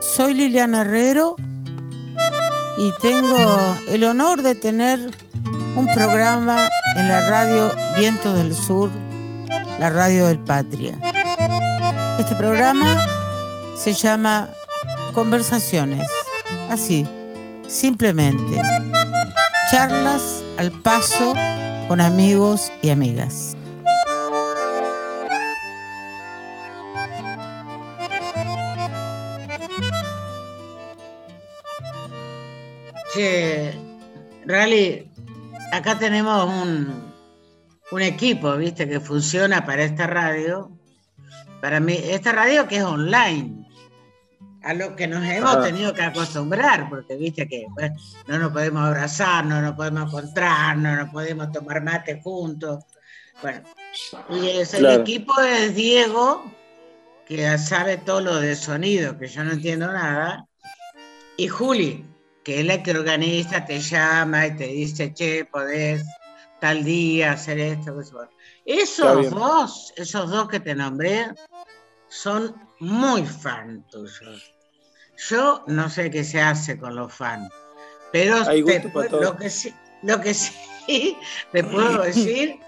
[0.00, 1.36] Soy Liliana Herrero
[2.78, 4.98] y tengo el honor de tener
[5.76, 8.90] un programa en la radio Viento del Sur,
[9.78, 10.98] la radio del Patria.
[12.18, 13.06] Este programa
[13.76, 14.48] se llama
[15.14, 16.08] Conversaciones,
[16.70, 17.06] así,
[17.66, 18.60] simplemente.
[19.70, 21.34] Charlas al paso
[21.88, 23.56] con amigos y amigas.
[33.12, 33.74] Che,
[34.46, 35.10] Rally,
[35.72, 37.12] acá tenemos un,
[37.90, 40.70] un equipo, viste, que funciona para esta radio.
[41.60, 43.68] Para mí, esta radio que es online,
[44.62, 47.66] a lo que nos hemos tenido que acostumbrar, porque viste que
[48.26, 52.84] no nos podemos abrazar, no nos podemos encontrar, no nos podemos tomar mate juntos.
[53.42, 53.60] Bueno,
[54.30, 56.50] y el equipo es Diego,
[57.26, 60.46] que sabe todo lo de sonido, que yo no entiendo nada,
[61.36, 62.06] y Juli,
[62.44, 66.04] que es la que organiza, te llama y te dice, che, podés
[66.60, 67.98] tal día hacer esto.
[68.64, 71.26] Esos dos, esos dos que te nombré,
[72.08, 74.54] son muy fan tuyos.
[75.28, 77.50] Yo no sé qué se hace con los fans,
[78.12, 81.16] pero lo, que sí, lo que sí
[81.52, 82.58] te puedo decir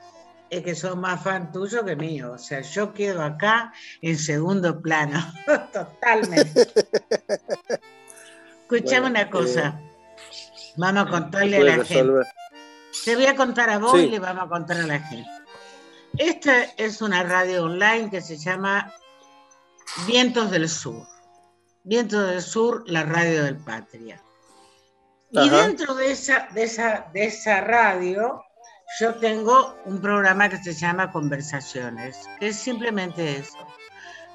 [0.50, 2.32] es que son más fan tuyo que mío.
[2.32, 5.20] O sea, yo quedo acá en segundo plano,
[5.72, 6.68] totalmente.
[8.70, 9.78] Escuchame una cosa.
[9.78, 12.26] Eh, vamos a contarle a la gente.
[13.04, 15.28] Te voy a contar a vos y le vamos a contar a la gente.
[16.16, 18.94] Esta es una radio online que se llama
[20.06, 21.06] Vientos del Sur.
[21.82, 24.22] Vientos del Sur, la radio del Patria.
[25.30, 28.42] Y dentro de esa, de, esa, de esa radio,
[28.98, 33.58] yo tengo un programa que se llama Conversaciones, que es simplemente eso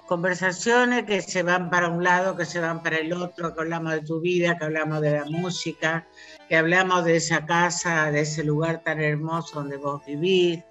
[0.09, 3.93] conversaciones que se van para un lado, que se van para el otro, que hablamos
[3.93, 6.07] de tu vida, que hablamos de la música,
[6.49, 10.63] que hablamos de esa casa, de ese lugar tan hermoso donde vos vivís,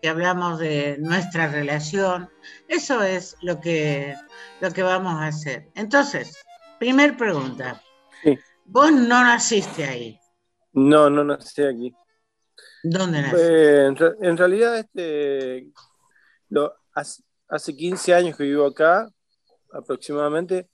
[0.00, 2.30] que hablamos de nuestra relación.
[2.68, 4.14] Eso es lo que,
[4.60, 5.72] lo que vamos a hacer.
[5.74, 6.38] Entonces,
[6.78, 7.82] primer pregunta.
[8.64, 10.20] Vos no naciste ahí.
[10.72, 11.92] No, no nací aquí.
[12.84, 13.86] ¿Dónde naciste?
[14.20, 15.66] en, realidad, este,
[16.50, 16.76] lo,
[17.48, 19.08] hace 15 años que vivo acá,
[19.72, 20.68] aproximadamente,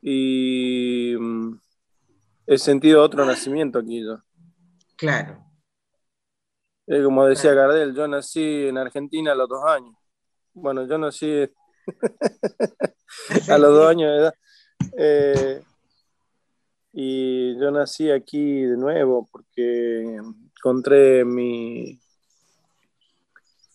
[0.00, 1.60] y mm,
[2.46, 4.18] he sentido otro nacimiento aquí yo.
[4.96, 5.44] Claro.
[6.86, 9.94] como decía Gardel, yo nací en Argentina a los dos años.
[10.54, 11.48] Bueno, yo nací
[13.48, 14.34] a los dos años de edad.
[14.96, 15.62] Eh,
[16.92, 20.16] y yo nací aquí de nuevo porque
[20.56, 22.00] encontré mi,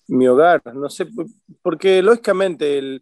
[0.07, 0.61] mi hogar.
[0.73, 1.07] No sé,
[1.61, 3.01] porque lógicamente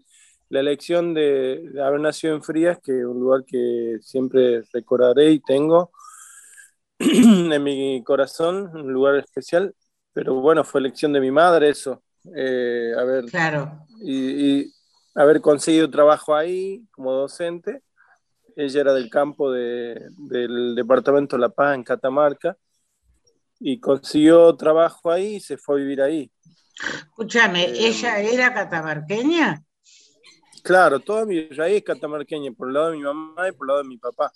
[0.49, 5.39] la elección de, haber nacido en Frías, que es un lugar que siempre recordaré y
[5.39, 5.91] tengo
[6.99, 9.73] en mi corazón, un lugar especial,
[10.13, 12.03] pero bueno, fue elección de mi madre eso.
[12.35, 13.85] Eh, haber, claro.
[14.03, 14.71] Y,
[15.15, 17.81] haber conseguido trabajo ahí como docente.
[18.55, 22.57] Ella era del campo del departamento La Paz en Catamarca
[23.59, 26.31] y consiguió trabajo ahí y se fue a vivir ahí.
[26.79, 29.63] Escúchame, eh, ¿ella era catamarqueña?
[30.63, 33.67] Clalo, toda mi raíz es catamarqueña, por el lado de mi mamá y por el
[33.67, 34.31] lado de mi papá.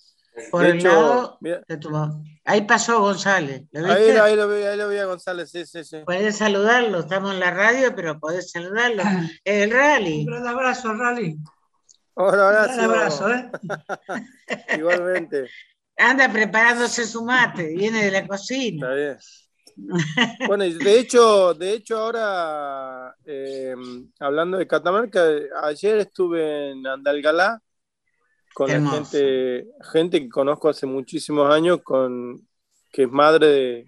[0.51, 2.21] Por el lado de tu mamá.
[2.43, 3.63] Ahí pasó González.
[3.73, 5.97] Ahí, ahí, lo vi, ahí lo vi a González, sí, sí, sí.
[6.05, 9.03] Puedes saludarlo, estamos en la radio, pero podés saludarlo.
[9.43, 10.25] El rally.
[10.27, 11.37] Un abrazo, rally.
[12.15, 12.73] Un abrazo.
[12.73, 13.51] Un abrazo, ¿eh?
[14.77, 15.49] Igualmente.
[15.97, 18.87] Anda preparándose su mate, viene de la cocina.
[18.87, 19.17] Está bien.
[20.47, 23.75] Bueno, de hecho, de hecho ahora, eh,
[24.19, 25.25] hablando de Catamarca,
[25.63, 27.61] ayer estuve en Andalgalá
[28.53, 32.47] con la gente, gente que conozco hace muchísimos años, con,
[32.91, 33.85] que es madre de,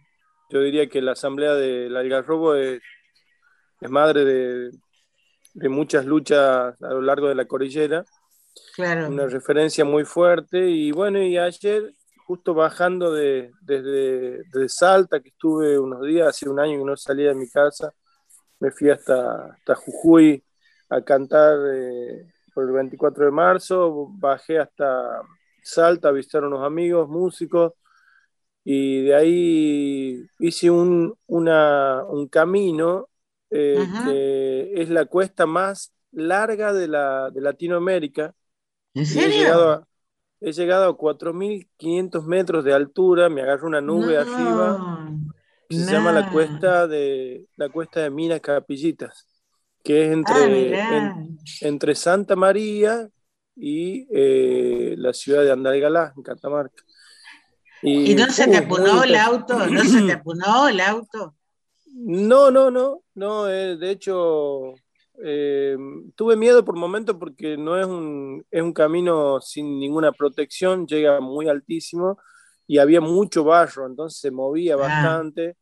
[0.50, 2.82] yo diría que la asamblea del Algarrobo es,
[3.80, 4.72] es madre de,
[5.54, 8.04] de, muchas luchas a lo largo de la cordillera.
[8.76, 9.08] Claro.
[9.08, 10.70] Una referencia muy fuerte.
[10.70, 11.94] Y bueno, y ayer
[12.28, 17.30] justo bajando de, desde, Salta, que estuve unos días, hace un año que no salía
[17.30, 17.94] de mi casa,
[18.60, 20.44] me fui hasta, hasta Jujuy
[20.90, 25.22] a cantar eh, por el 24 de marzo, bajé hasta
[25.64, 27.74] Salta a visitar a unos amigos, músicos,
[28.66, 33.08] y de ahí hice un, un camino
[33.50, 38.34] eh, que es la cuesta más larga de, la, de Latinoamérica.
[38.94, 39.30] ¿En serio?
[39.30, 39.88] He llegado a
[40.42, 45.10] 4.500 metros de altura, me agarro una nube arriba,
[45.70, 49.28] se llama la cuesta de la cuesta de Minas Capillitas,
[49.84, 51.16] que es entre, ah,
[51.62, 53.10] entre Santa María
[53.56, 56.84] y eh, la ciudad de Andalgalá, en Catamarca.
[57.82, 59.68] ¿Y, no se te apunó el auto?
[59.68, 61.36] ¿No se te apunó el auto?
[61.94, 64.74] No, no, no, no, eh, de hecho
[65.24, 65.78] eh,
[66.16, 71.20] tuve miedo por momento porque no es un, es un camino sin ninguna protección, llega
[71.20, 72.20] muy altísimo
[72.68, 74.78] y había mucho barro, entonces se movía ah.
[74.78, 75.58] bastante.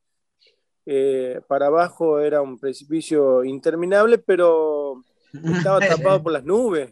[0.87, 5.03] Eh, para abajo era un precipicio interminable, pero
[5.33, 6.91] estaba tapado por las nubes.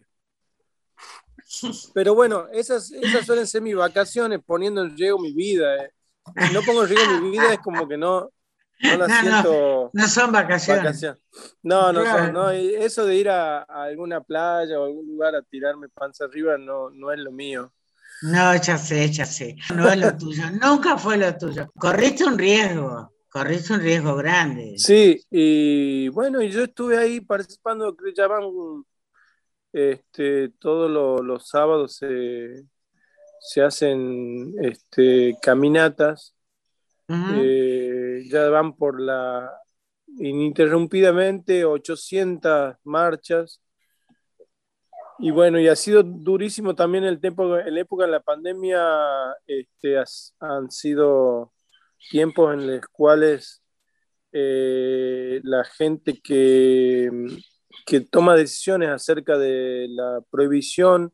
[1.94, 5.90] Pero bueno, esas, esas suelen ser mis vacaciones, poniendo en riesgo mi vida.
[6.48, 8.32] Si no pongo en riesgo mi vida es como que no,
[8.98, 9.90] no siento.
[9.94, 11.02] No, son vacaciones.
[11.62, 12.34] No, no son.
[12.34, 16.90] No, eso de ir a, alguna playa o algún lugar a tirarme panza arriba no,
[16.90, 17.72] no es lo mío.
[18.22, 19.56] No, ya sé, ya sé.
[19.76, 20.44] No es lo tuyo.
[20.62, 21.72] Nunca fue lo tuyo.
[21.78, 24.76] Corriste un riesgo corriste un riesgo grande.
[24.78, 28.44] Sí, y bueno, y yo estuve ahí participando, que llaman,
[29.72, 30.92] este, todos
[31.24, 36.36] los, sábados se, hacen este, caminatas,
[37.36, 39.52] eh, ya van por la,
[40.18, 43.62] ininterrumpidamente, 800 marchas.
[45.20, 48.84] Y bueno, y ha sido durísimo también el tiempo, en la época de la pandemia,
[49.46, 49.98] este,
[50.40, 51.54] han sido
[52.10, 53.64] tiempos en los cuales
[54.32, 57.10] eh, la gente que,
[57.86, 61.14] que, toma decisiones acerca de la prohibición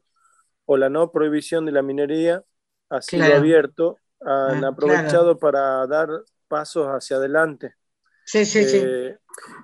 [0.66, 2.44] o la no prohibición de la minería
[2.90, 6.10] ha sido abierto, han ah, aprovechado para dar
[6.48, 7.75] pasos hacia adelante.
[8.25, 8.81] Sí, sí, sí.
[8.83, 9.18] Eh,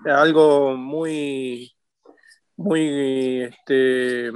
[0.06, 1.76] algo muy,
[2.56, 4.32] muy, este,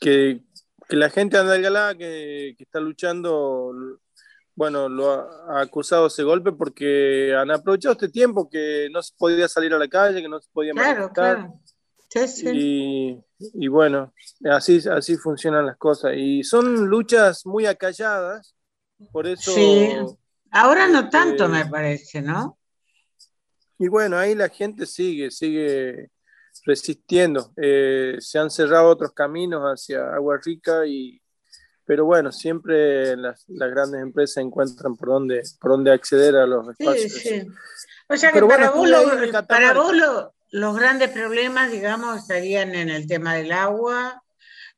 [0.00, 0.42] que,
[0.88, 3.72] que la gente andalgalá que, que está luchando
[4.58, 9.46] bueno, lo ha, acusado ese golpe porque han aprovechado este tiempo que no se podía
[9.46, 11.60] salir a la calle, que no se podía claro, Claro.
[12.42, 14.12] Y, y, bueno,
[14.50, 16.14] así, así funcionan las cosas.
[16.16, 18.56] Y son luchas muy acalladas,
[19.12, 19.52] por eso...
[19.52, 19.90] Sí,
[20.50, 22.58] ahora no tanto me parece, ¿no?
[23.78, 26.10] Y bueno, ahí la gente sigue, sigue
[26.64, 27.52] resistiendo.
[27.56, 31.20] Eh, se han cerrado otros caminos hacia Agua Rica y
[31.88, 37.10] pero bueno, siempre las, grandes empresas encuentran por dónde, por dónde acceder a los espacios.
[37.10, 37.46] Sí, sí.
[38.10, 38.90] O sea que para, vos,
[39.48, 39.96] para vos
[40.50, 44.22] los grandes problemas, digamos, estarían en el tema del agua,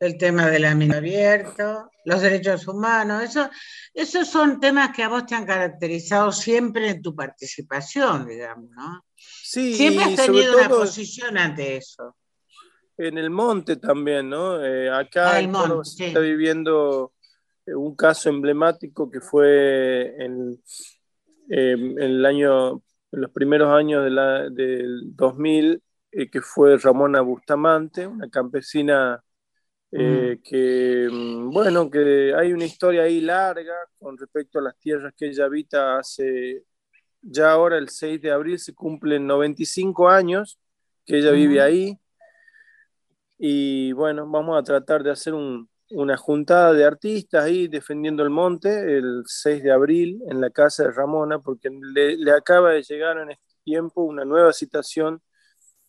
[0.00, 3.48] el tema del ambiente abierto, los derechos humanos, eso,
[3.94, 9.04] esos son temas que a vos te han caracterizado siempre en tu participación, digamos, ¿no?
[9.14, 12.16] Sí, siempre has tenido una posición ante eso
[13.00, 14.62] en el monte también, ¿no?
[14.62, 15.40] Eh, acá
[15.84, 17.14] se está viviendo
[17.64, 20.62] eh, un caso emblemático que fue en,
[21.48, 22.82] em, el año,
[23.12, 25.82] en los primeros años de la, del 2000,
[26.12, 29.22] eh, que fue Ramona Bustamante, una campesina
[29.98, 30.42] mm.
[30.42, 35.26] que, mm, bueno, que hay una historia ahí larga con respecto a las tierras que
[35.26, 36.64] ella habita hace,
[37.22, 40.58] ya ahora el 6 de abril se cumplen 95 años
[41.04, 41.98] que ella vive ahí
[43.42, 48.98] y bueno, vamos a tratar de hacer una juntada de artistas ahí defendiendo el monte
[48.98, 53.30] el 6 de abril en la casa de Ramona, porque le, acaba de llegar en
[53.30, 55.22] este tiempo una nueva citación,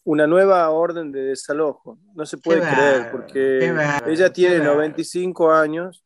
[0.04, 2.00] una nueva orden de desalojo.
[2.16, 3.74] No se puede creer, porque
[4.08, 6.04] ella tiene 95 años.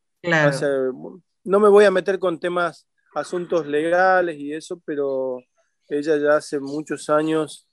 [1.44, 5.38] no me voy a meter con temas, asuntos legales y eso, pero
[5.88, 7.68] ella ya hace muchos años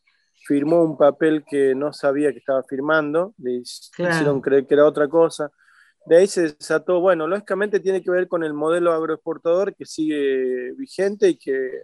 [0.46, 5.08] firmó un papel que no sabía que estaba firmando, le hicieron creer que era otra
[5.08, 5.52] cosa.
[6.06, 10.74] De ahí se desató, bueno, lógicamente tiene que ver con el modelo agroexportador que sigue
[10.74, 11.84] vigente y que,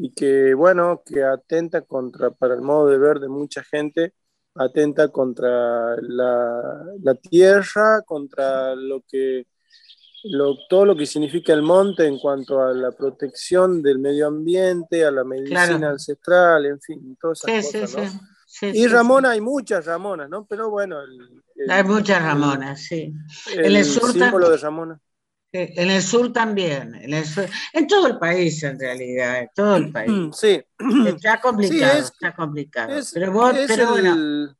[0.00, 4.14] y que bueno, que atenta contra, para el modo de ver de mucha gente,
[4.54, 9.46] atenta contra la, la tierra, contra lo que
[10.68, 15.10] todo lo que significa el monte en cuanto a la protección del medio ambiente, a
[15.10, 18.20] la medicina ancestral, en fin, todas esas cosas, ¿no?
[18.72, 20.46] y Ramona, hay muchas Ramonas, ¿no?
[20.46, 20.98] Pero bueno.
[21.68, 23.12] hay muchas Ramonas, sí.
[23.54, 25.00] El, el símbolo de Ramona.
[25.50, 27.24] En el sur también, en, el
[27.72, 30.12] en todo el país en realidad, en todo el país.
[30.36, 30.62] Sí.
[31.06, 33.00] Está complicado, está complicado.
[33.14, 34.54] pero, vos, es el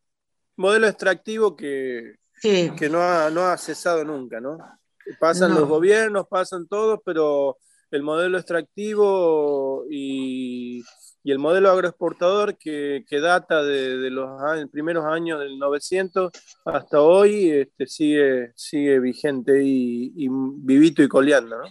[0.56, 4.56] modelo extractivo que, que no, ha, no ha cesado nunca, ¿no?
[5.20, 7.58] Pasan los gobiernos, pasan todos, pero
[7.90, 10.82] el modelo extractivo y,
[11.30, 16.30] el modelo agroexportador que, data de, los primeros años del 900
[16.64, 21.64] hasta hoy este, sigue, sigue vigente y, vivito y coleando, ¿no?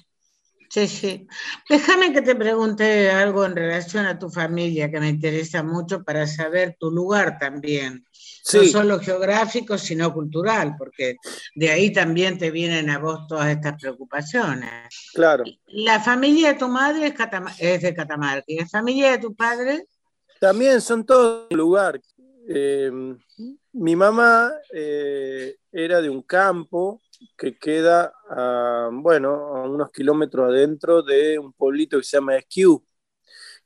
[0.77, 1.27] Sí, sí.
[1.67, 6.27] Déjame que te pregunte algo en relación a tu familia que me interesa mucho para
[6.27, 8.05] saber tu lugar también.
[8.53, 11.15] No solo geográfico, sino cultural, porque
[11.55, 15.10] de ahí también te vienen a vos todas estas preocupaciones.
[15.15, 15.46] Claro.
[15.65, 17.07] La familia de tu madre
[17.57, 18.43] es, de Catamarca.
[18.46, 19.88] ¿Y la familia de tu padre?
[20.39, 22.00] También son todos lugar.
[22.48, 22.91] Eh,
[23.74, 27.01] mi mamá eh, era de un campo
[27.38, 32.83] que queda, a, bueno, a unos kilómetros adentro de un pueblito que se llama Esquiú,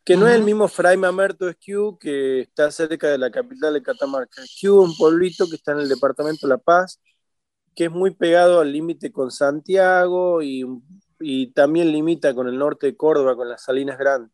[0.04, 3.84] que no es el mismo Fray Mamerto Esquiú, que está cerca de la capital de
[3.84, 4.44] Catamarca.
[4.44, 7.00] Esquiú es un pueblito que está en el departamento de La Paz,
[7.76, 10.66] que es muy pegado al límite con Santiago y,
[11.20, 14.32] y, también limita con el norte de Córdoba, con las Salinas Grandes.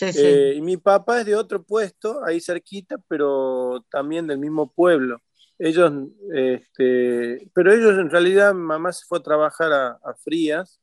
[0.00, 5.18] Eh, y mi papá es de otro puesto, ahí cerquita, pero también del mismo pueblo.
[5.62, 5.92] Ellos,
[6.32, 10.80] este, pero ellos en realidad, mamá se fue a trabajar a, Frías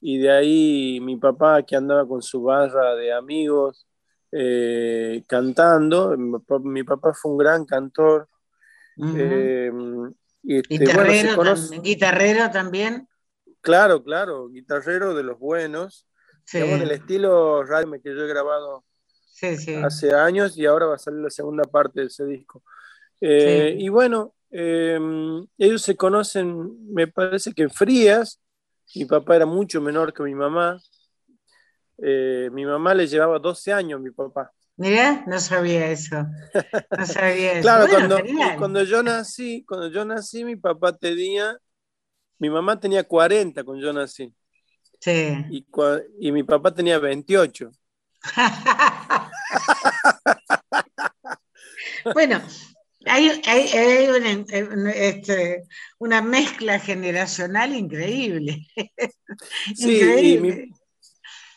[0.00, 3.86] y de ahí mi papá que andaba con su barra de amigos
[4.32, 8.28] eh, cantando, mi papá, fue un gran cantor.
[9.16, 9.70] Eh,
[10.42, 13.08] y este, guitarrero, también.
[13.60, 16.08] Claro, claro, guitarrero de los buenos.
[16.44, 16.58] Sí.
[16.58, 18.84] del estilo radio que yo he grabado
[19.84, 22.64] hace años y ahora va a salir la segunda parte de ese disco.
[23.24, 28.40] Eh, y bueno, em, ellos se conocen, me parece que en Frías,
[28.96, 30.80] mi papá era mucho menor que mi mamá.
[31.98, 34.50] Eh, mi mamá le llevaba 12 años a mi papá.
[34.76, 36.26] Mira, no sabía eso.
[36.98, 37.62] No sabía eso.
[37.62, 38.18] claro, cuando,
[38.58, 41.56] cuando, yo nací, cuando yo nací, mi papá tenía,
[42.38, 44.34] mi mamá tenía 40 cuando yo nací.
[44.98, 45.32] Sí.
[45.48, 45.64] Y,
[46.18, 47.70] y mi papá tenía 28.
[52.14, 52.42] bueno,
[53.06, 53.28] hay,
[54.94, 55.62] este,
[55.98, 58.66] una, mezcla generacional increíble.
[59.74, 60.70] Sí,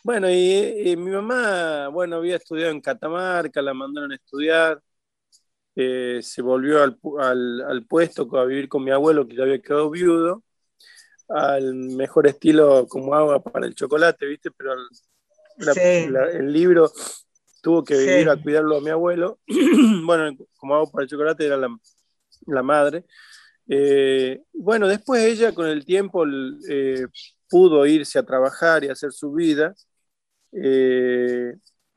[0.02, 4.80] bueno, y, mi mamá, bueno, había estudiado en Catamarca, la mandaron a estudiar,
[5.74, 6.96] eh, se volvió al,
[7.68, 10.44] al, puesto a vivir con mi abuelo, que ya había quedado viudo,
[11.28, 14.50] al mejor estilo como agua para el chocolate, ¿viste?
[14.52, 14.74] Pero
[16.32, 16.90] el libro
[17.62, 19.38] tuvo que vivir a cuidarlo a mi abuelo.
[20.04, 23.04] bueno, como hago para el chocolate, era la, madre.
[23.68, 26.24] Eh, bueno, después ella con el tiempo
[26.68, 27.06] eh,
[27.48, 29.74] pudo irse a trabajar y hacer su vida.
[30.52, 31.54] Eh,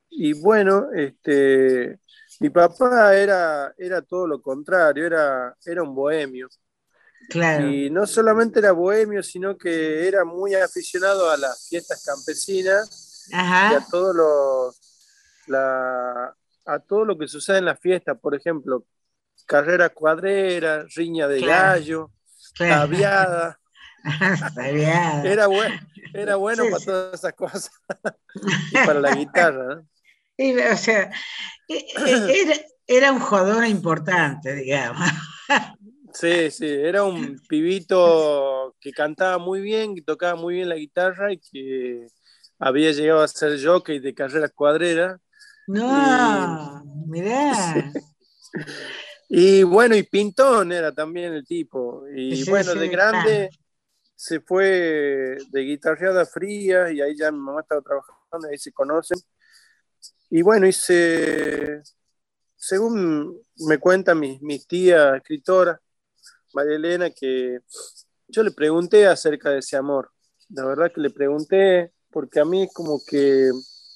[0.10, 2.00] y bueno, este,
[2.40, 6.50] mi papá era, era todo lo contrario, era, era un bohemio.
[7.30, 7.70] Claro.
[7.70, 13.36] Y no solamente era bohemio, sino que era muy aficionado a las fiestas campesinas y
[13.36, 14.89] a todos los,
[15.50, 18.86] la, a todo lo que sucede en la fiesta, por ejemplo,
[19.46, 22.12] carrera cuadrera, riña de gallo,
[22.58, 23.60] tabiada.
[25.24, 25.80] era bueno,
[26.14, 27.72] era bueno para todas esas cosas
[28.72, 29.82] y para la guitarra.
[29.82, 31.12] o sea,
[31.68, 32.56] e, e, era,
[32.88, 35.10] era un jodón importante, digamos.
[36.14, 41.32] Sí, sí, era un pibito que cantaba muy bien, que tocaba muy bien la guitarra
[41.34, 42.08] y que
[42.58, 45.20] había llegado a ser jockey de carrera cuadrera
[45.70, 47.92] no, mirá.
[49.32, 52.04] Y bueno, y Pintón era también el tipo.
[52.10, 53.50] Y bueno, de grande
[54.16, 59.20] se fue de guitarreada fría y ahí ya mi mamá estaba trabajando, ahí se conocen.
[60.32, 61.84] Y bueno, hice,
[62.56, 65.80] según me cuenta mi, mi tía escritora,
[66.56, 67.60] María Elena, que
[68.28, 70.12] yo le pregunté acerca de ese amor.
[70.50, 73.52] La verdad que le pregunté porque a mí como que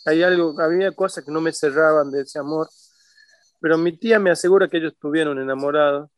[0.05, 2.69] hay algo, había cosas que no me cerraban de ese amor,
[3.59, 6.09] pero mi tía me asegura que ellos estuvieron enamorados,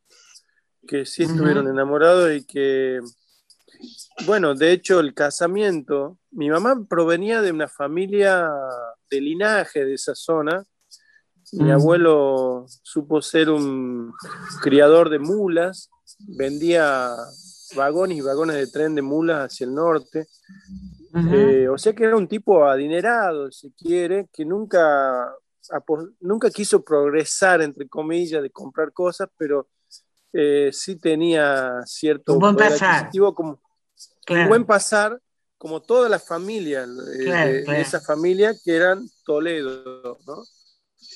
[0.86, 3.00] que sí estuvieron enamorados y que,
[4.24, 8.48] bueno, de hecho el casamiento, mi mamá provenía de una familia
[9.10, 10.64] de linaje de esa zona,
[11.52, 14.12] mi abuelo supo ser un
[14.62, 17.14] criador de mulas, vendía
[17.74, 20.26] vagones y vagones de tren de mulas hacia el norte.
[21.32, 25.34] Eh, o sea que era un tipo adinerado, si quiere, que nunca,
[26.20, 29.68] nunca quiso progresar, entre comillas, de comprar cosas, pero
[30.32, 33.10] eh, sí tenía cierto un buen pasar.
[33.34, 33.60] como
[34.28, 35.18] un buen pasar,
[35.56, 40.42] como toda la familia eh, de, esa familia que eran Toledo, ¿no?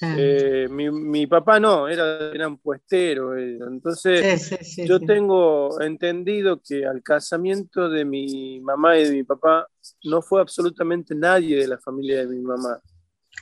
[0.02, 3.36] Eh, mi, papá no, era, era un puestero.
[3.36, 9.66] Entonces, yo tengo entendido que al casamiento de mi mamá y de mi papá
[10.04, 12.80] no fue absolutamente nadie de la familia de mi mamá.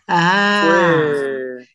[0.06, 1.12] Ah,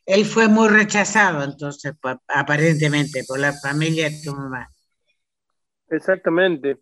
[0.06, 1.94] él fue muy rechazado entonces,
[2.28, 4.70] aparentemente, por la familia de tu mamá.
[5.90, 6.80] Exactamente.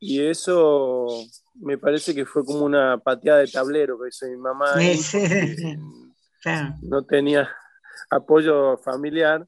[0.00, 1.06] Y eso,
[1.54, 4.74] me parece que fue como una pateada de tablero que hizo mi mamá.
[6.82, 7.48] No tenía
[8.10, 9.46] apoyo familiar,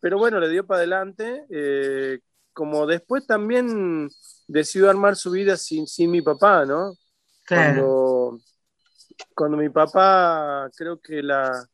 [0.00, 1.46] pero bueno, le dio para adelante.
[1.50, 2.20] Eh,
[2.52, 4.08] como después también
[4.48, 6.92] decidió armar su vida sin, sin mi papá, ¿no?
[7.46, 8.40] Cuando,
[9.34, 11.68] cuando mi papá, creo que la,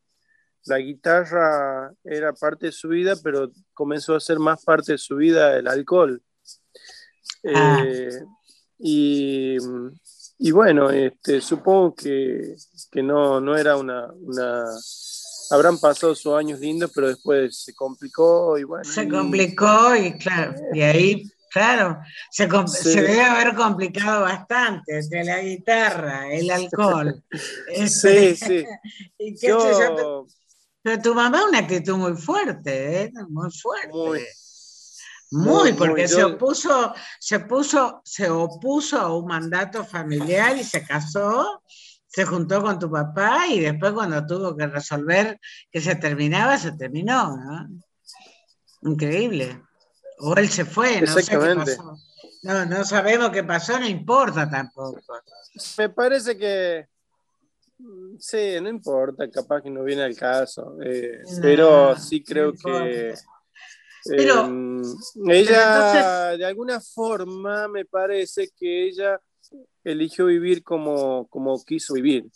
[0.67, 5.17] la guitarra era parte de su vida, pero comenzó a ser más parte de su
[5.17, 6.23] vida el alcohol.
[7.55, 7.83] Ah.
[7.87, 8.23] Eh,
[8.79, 9.57] y,
[10.39, 12.57] y, bueno, este, supongo que,
[12.91, 14.65] que no, no, era una, una,
[15.51, 18.85] Habrán pasado sus años lindos, pero después se complicó y bueno.
[18.85, 22.01] Se complicó y claro, y ahí Claro,
[22.33, 22.49] se,
[23.01, 27.23] debe haber complicado bastante entre la guitarra, el alcohol.
[27.87, 28.65] sí, este, sí.
[30.83, 33.13] pero tu mamá es una actitud muy fuerte, ¿eh?
[33.29, 33.93] muy fuerte.
[33.93, 34.21] Muy,
[35.79, 41.63] porque se opuso, se puso, se opuso a un mandato familiar y se casó,
[42.07, 45.41] se juntó con tu papá y después cuando tuvo que resolver
[45.71, 47.69] que se terminaba, se terminó, ¿no?
[48.83, 49.61] Increíble.
[50.19, 51.97] O él se fue, no sé qué pasó.
[52.43, 55.01] No, no sabemos qué pasó, no importa tampoco.
[55.79, 56.87] Me parece que
[58.19, 63.15] sí, no importa, capaz que no viene al caso, eh, pero sí creo que
[64.05, 64.83] pero, em,
[65.29, 69.21] ella, de alguna forma, me parece que ella
[69.83, 72.27] eligió vivir como, como quiso vivir.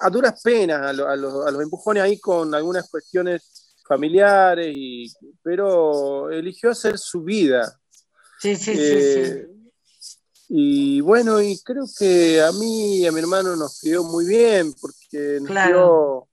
[0.00, 5.10] A duras penas, a, a, los, a los empujones ahí con algunas cuestiones familiares, y,
[5.42, 7.80] pero eligió hacer su vida.
[8.40, 9.48] Sí, sí, sí, eh,
[10.48, 14.72] Y bueno, y creo que a mí y a mi hermano nos quedó muy bien,
[14.80, 16.27] porque nos dio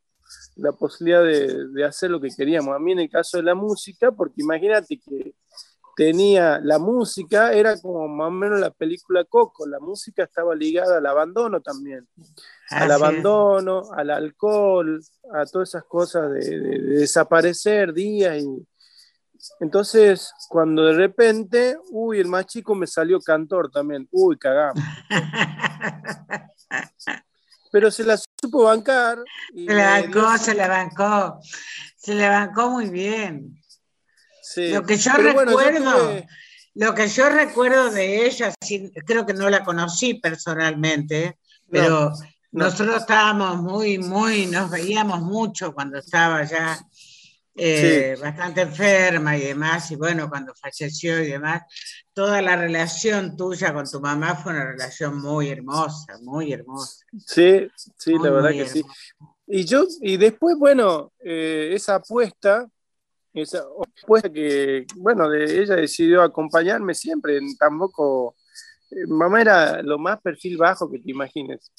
[0.55, 2.75] la posibilidad de, de, hacer lo que queríamos.
[2.75, 5.35] A mí en el caso de la música, porque imagínate que
[5.95, 10.97] tenía la música, era como más o menos la película Coco, la música estaba ligada
[10.97, 12.07] al abandono también,
[12.69, 15.01] al abandono, al alcohol,
[15.33, 18.67] a todas esas cosas de, desaparecer días y
[19.59, 24.83] entonces cuando de repente, uy, el más chico me salió cantor también, uy, cagamos.
[27.75, 29.21] Pero se la supo bancar.
[29.53, 31.41] se la bancó, se la bancó,
[31.97, 33.61] se la bancó muy bien.
[34.55, 36.23] Lo que yo recuerdo,
[36.75, 38.53] lo que yo recuerdo de ella,
[39.05, 41.37] creo que no la conocí personalmente,
[41.69, 42.13] pero
[42.53, 46.79] nosotros estábamos muy, muy, nos veíamos mucho cuando estaba ya
[47.55, 51.63] eh, bastante enferma y demás, y bueno, cuando falleció y demás,
[52.15, 57.05] toda la relación tuya con tu mamá fue una relación muy hermosa, muy hermosa.
[57.25, 58.83] Sí, sí, la verdad que sí.
[59.45, 62.67] Y yo, y después, bueno, eh, esa apuesta
[63.41, 63.65] esa
[64.03, 68.35] apuesta que, bueno, de, ella decidió acompañarme siempre, tampoco,
[68.91, 71.71] eh, mamá era lo más perfil bajo que te imagines.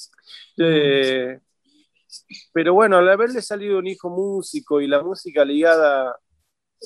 [0.59, 1.41] Eh,
[2.53, 6.17] pero bueno, al haberle salido un hijo músico y la música ligada,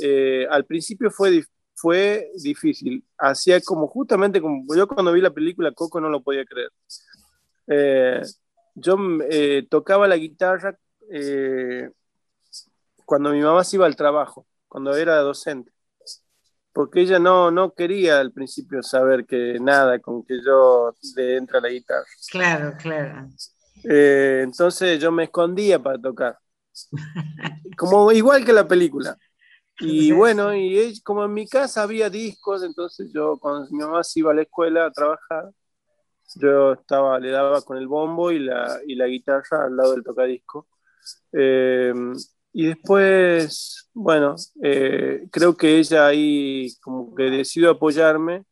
[0.00, 1.42] eh, al principio fue,
[1.80, 3.04] fue difícil.
[3.18, 8.22] Hacía como justamente como yo cuando vi la película Coco no lo podía creer.
[8.74, 8.96] yo
[9.68, 10.78] tocaba la guitarra
[13.04, 15.72] cuando mi mamá se iba al trabajo cuando era docente,
[16.72, 21.60] porque ella no, no quería al principio saber que nada con que yo le entra
[21.60, 22.06] la guitarra.
[22.30, 23.28] Claro, claro.
[23.82, 26.38] Eh, entonces yo me escondía para tocar,
[27.76, 29.18] como igual que la película.
[29.80, 34.20] Y bueno, y como en mi casa había discos, entonces yo cuando mi mamá se
[34.20, 35.50] iba a la escuela a trabajar,
[36.36, 40.04] yo estaba, le daba con el bombo y la, y la guitarra al lado del
[40.04, 40.68] tocadisco.
[41.32, 41.92] Eh,
[42.52, 48.44] y después, bueno, eh, creo que ella ahí como que decidió apoyarme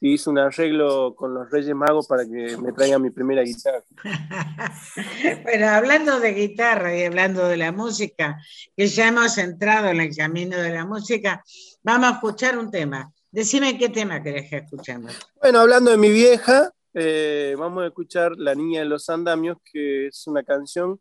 [0.00, 3.84] y hizo un arreglo con los Reyes Magos para que me traigan mi primera guitarra.
[5.42, 8.38] bueno, hablando de guitarra y hablando de la música,
[8.76, 11.42] que ya hemos entrado en el camino de la música,
[11.82, 13.12] vamos a escuchar un tema.
[13.30, 15.16] Decime qué tema querés que escuchemos.
[15.40, 20.08] Bueno, hablando de mi vieja, eh, vamos a escuchar La Niña de los Andamios, que
[20.08, 21.00] es una canción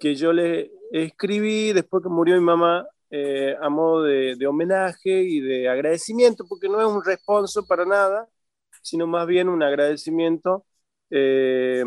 [0.00, 5.40] que yo le escribí después que murió mi mamá eh, a modo de, homenaje y
[5.40, 8.26] de agradecimiento, porque no es un responso para nada,
[8.80, 10.64] sino más bien un agradecimiento
[11.10, 11.84] eh,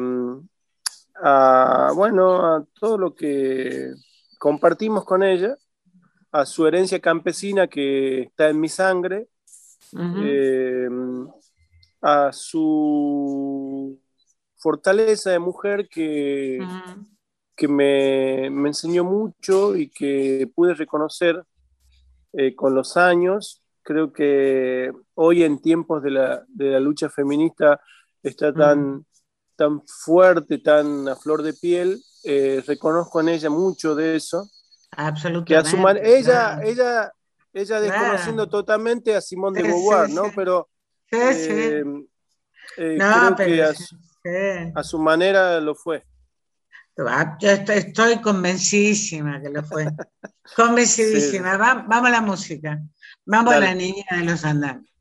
[1.16, 3.92] a, bueno, a todo lo que
[4.38, 5.58] compartimos con ella,
[6.32, 9.28] a su herencia campesina que está en mi sangre,
[9.98, 10.88] eh,
[12.02, 14.00] a su
[14.58, 16.60] fortaleza de mujer que,
[17.56, 21.44] que me, enseñó mucho y que pude reconocer
[22.34, 23.62] eh, con los años.
[23.82, 27.80] Creo que hoy en tiempos de la, lucha feminista
[28.24, 29.06] está tan,
[29.56, 34.50] tan fuerte, tan a flor de piel, eh, reconozco en ella mucho de eso.
[34.92, 35.48] Absolutamente.
[35.48, 37.12] Que a su ella, ella,
[37.54, 40.32] ella desconociendo totalmente a Simón de Beauvoir, ¿no?
[40.36, 40.70] Pero
[41.12, 41.84] eh,
[42.78, 43.64] eh, creo que
[44.76, 46.04] a su, manera lo fue.
[46.98, 49.86] Ah, yo estoy, convencidísima que lo fue.
[50.56, 51.58] Convencidísima.
[51.58, 52.82] vamos a la música.
[53.26, 54.95] Vamos a la niña de los andames.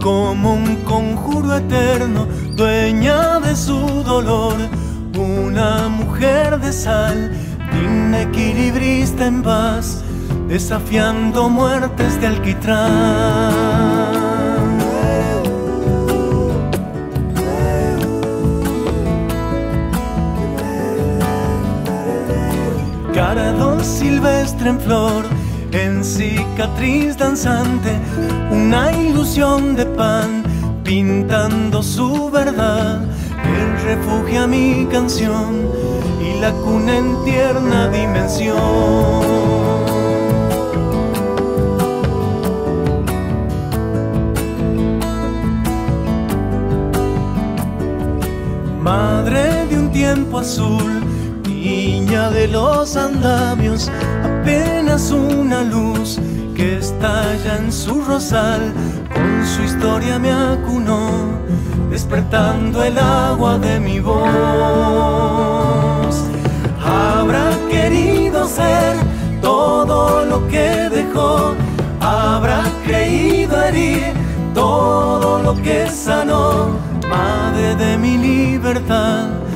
[0.00, 4.54] Como un conjuro eterno, dueña de su dolor,
[5.14, 7.30] una mujer de sal,
[7.70, 10.02] digna equilibrista en paz,
[10.48, 13.52] desafiando muertes de alquitrán.
[23.12, 25.27] Caradón silvestre en flor,
[25.72, 27.90] en cicatriz danzante,
[28.50, 30.42] una ilusión de pan,
[30.82, 33.02] pintando su verdad,
[33.44, 35.68] el refugio a mi canción
[36.20, 38.56] y la cuna en tierna dimensión.
[48.80, 51.02] Madre de un tiempo azul,
[51.46, 53.90] niña de los andamios,
[54.48, 56.18] apenas una luz
[56.56, 58.72] que estalla en su rosal,
[59.12, 61.10] con su historia me acunó,
[61.90, 64.16] despertando el agua de mi voz.
[66.82, 68.96] Habrá querido ser
[69.42, 71.54] todo lo que dejó,
[72.00, 74.14] habrá creído herir
[74.54, 76.70] todo lo que sanó,
[77.10, 79.47] madre de mi libertad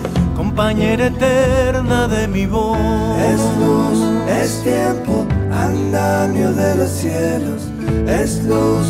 [0.52, 2.76] compañera eterna de mi voz.
[3.18, 7.62] Es luz, es tiempo, andamio de los cielos.
[8.06, 8.86] Es luz,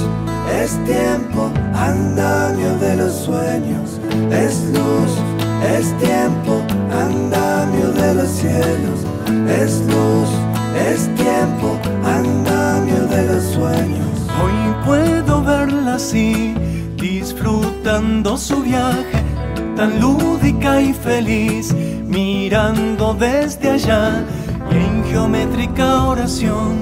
[0.60, 4.00] es tiempo, andamio de los sueños.
[4.32, 5.12] Es luz,
[5.76, 8.98] es tiempo, andamio de los cielos.
[9.48, 10.30] Es luz,
[10.90, 14.08] es tiempo, andamio de los sueños.
[14.42, 16.54] Hoy puedo verla así,
[16.96, 19.21] disfrutando su viaje
[19.82, 21.74] tan lúdica y feliz,
[22.06, 24.24] mirando desde allá
[24.70, 26.76] y en geométrica oración,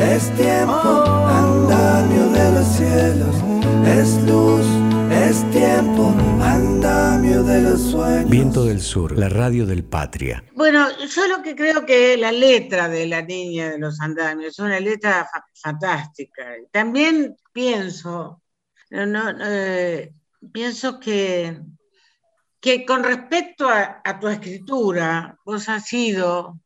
[0.00, 3.34] es tiempo, andamio de los cielos,
[3.84, 4.64] es luz,
[5.10, 8.30] es tiempo, andamio de los sueños.
[8.30, 10.44] Viento del Sur, la radio del Patria.
[10.54, 14.58] Bueno, yo lo que creo que la letra de la niña de los andamios es
[14.60, 16.44] una letra fantástica.
[16.70, 18.40] También pienso,
[18.90, 20.12] no, eh,
[20.52, 21.60] pienso que
[22.60, 26.58] que con respecto a, tu escritura, vos has ido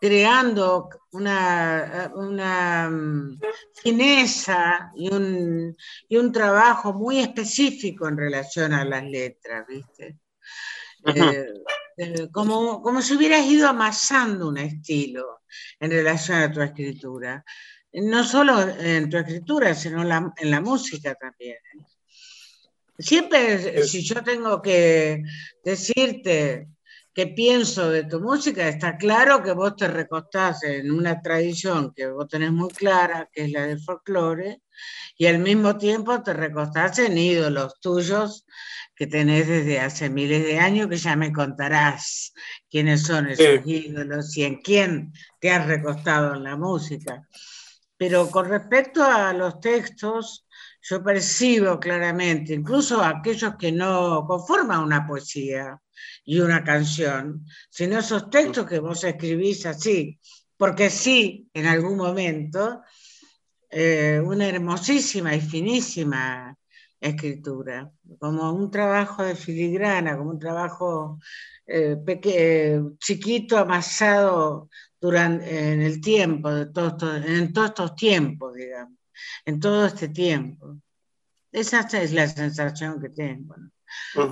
[0.00, 3.40] creando una, una mm,
[3.82, 5.76] fineza y un,
[6.08, 10.18] y un, trabajo muy específico en relación a las letras, ¿viste?
[11.06, 11.46] Eh,
[11.96, 15.42] eh, como, como si hubieras ido amasando un estilo
[15.80, 17.44] en relación a tu escritura.
[17.92, 21.56] No solo en tu escritura, sino en la música también.
[22.98, 25.22] Siempre, si yo tengo que
[25.64, 26.68] decirte
[27.18, 32.06] que pienso de tu música, está claro que vos te recostás en una tradición que
[32.06, 34.62] vos tenés muy clara, que es la del folclore,
[35.16, 38.46] y al mismo tiempo te recostás en ídolos tuyos
[38.94, 42.32] que tenés desde hace miles de años, que ya me contarás
[42.70, 47.26] quiénes son esos ídolos y en quién te has recostado en la música.
[47.96, 50.46] Pero con respecto a los textos,
[50.88, 55.80] yo percibo claramente, incluso aquellos que no conforman una poesía,
[56.24, 60.18] y una canción, sino esos textos que vos escribís así,
[60.58, 62.82] porque sí, en algún momento,
[63.70, 66.54] eh, una hermosísima y finísima
[67.00, 71.18] escritura, como un trabajo de filigrana, como un trabajo
[71.66, 71.96] eh,
[72.98, 74.68] chiquito, amasado
[75.00, 78.97] durante, en el tiempo, de en todos estos tiempos, digamos,
[79.44, 80.76] en todo este tiempo.
[81.52, 83.54] Esa es la sensación que tengo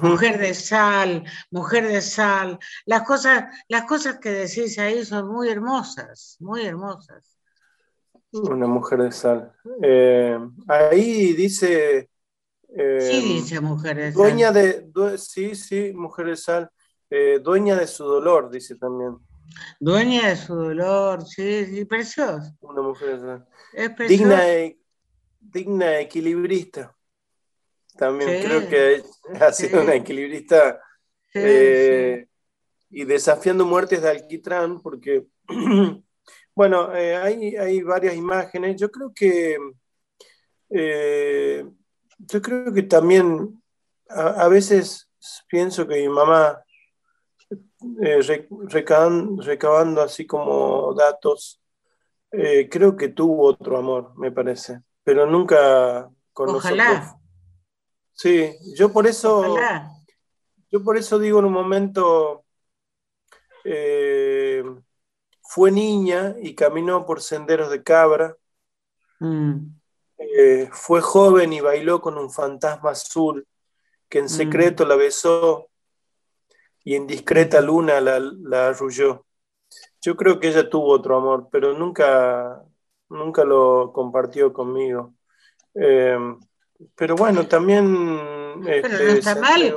[0.03, 2.59] mujer de sal, mujer de sal.
[2.85, 7.39] Las cosas, las cosas que decís ahí son muy hermosas, muy hermosas.
[8.33, 9.53] Una mujer de sal.
[9.83, 12.11] Eh, ahí dice.
[12.77, 14.93] Eh, sí, dice mujer de dueña sal.
[14.93, 16.71] De, sí, sí, mujer de sal.
[17.09, 19.17] Eh, dueña de su dolor, dice también.
[19.81, 22.57] Dueña de su dolor, sí, sí, precioso.
[22.61, 23.43] Una mujer de.
[23.73, 24.43] Es Digna,
[25.41, 26.97] digna equilibrista.
[27.97, 29.03] También creo que
[29.41, 30.81] ha sido una equilibrista
[31.35, 32.27] eh,
[32.91, 35.27] y desafiando muertes de alquitrán, porque,
[36.55, 38.77] bueno, eh, hay, varias imágenes.
[38.81, 39.57] Yo creo que,
[40.71, 41.67] eh,
[42.19, 43.63] yo creo que también
[44.09, 45.11] a, veces
[45.49, 46.63] pienso que mi mamá,
[48.69, 51.61] recabando, así como datos,
[52.31, 57.19] creo que tuvo otro amor, me parece, pero nunca con Ojalá.
[58.17, 59.57] Sí, yo por eso,
[60.71, 62.45] yo por eso digo en un momento,
[63.63, 64.65] eh,
[65.43, 68.35] fue niña y caminó por senderos de cabra,
[69.21, 69.55] mm.
[70.19, 73.47] eh, fue joven y bailó con un fantasma azul
[74.09, 74.29] que en mm.
[74.29, 75.69] secreto la besó
[76.87, 79.27] y en discreta luna la, arrulló.
[80.01, 82.63] Yo creo que ella tuvo otro amor, pero nunca,
[83.09, 85.13] nunca lo compartió conmigo.
[85.75, 86.17] Eh,
[86.95, 87.85] pero bueno, también...
[88.65, 89.77] Pero no este, está mal,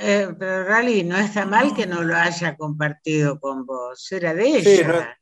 [0.00, 4.48] eh, pero Rally, no está mal que no lo haya compartido con vos, era de
[4.48, 5.16] ella.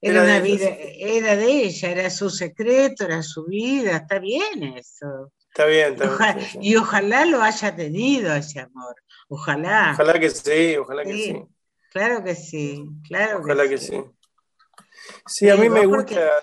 [0.00, 0.66] era, una vida,
[0.98, 5.30] era de ella, era su secreto, era su vida, está bien eso.
[5.50, 6.48] Está bien, está bien.
[6.62, 8.94] Y ojalá lo haya tenido ese amor,
[9.30, 9.92] ojalá.
[9.94, 11.44] Ojalá que sí, ojalá que sí.
[11.90, 14.04] Claro que sí, claro ojalá que, sí.
[15.26, 15.48] sí.
[15.48, 16.42] a mí me gusta...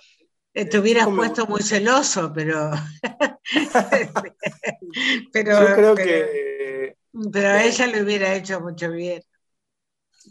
[0.66, 2.72] Te hubieras puesto muy celoso, pero.
[5.32, 6.98] pero Yo creo que.
[7.32, 9.22] Pero a ella le hubiera hecho mucho bien.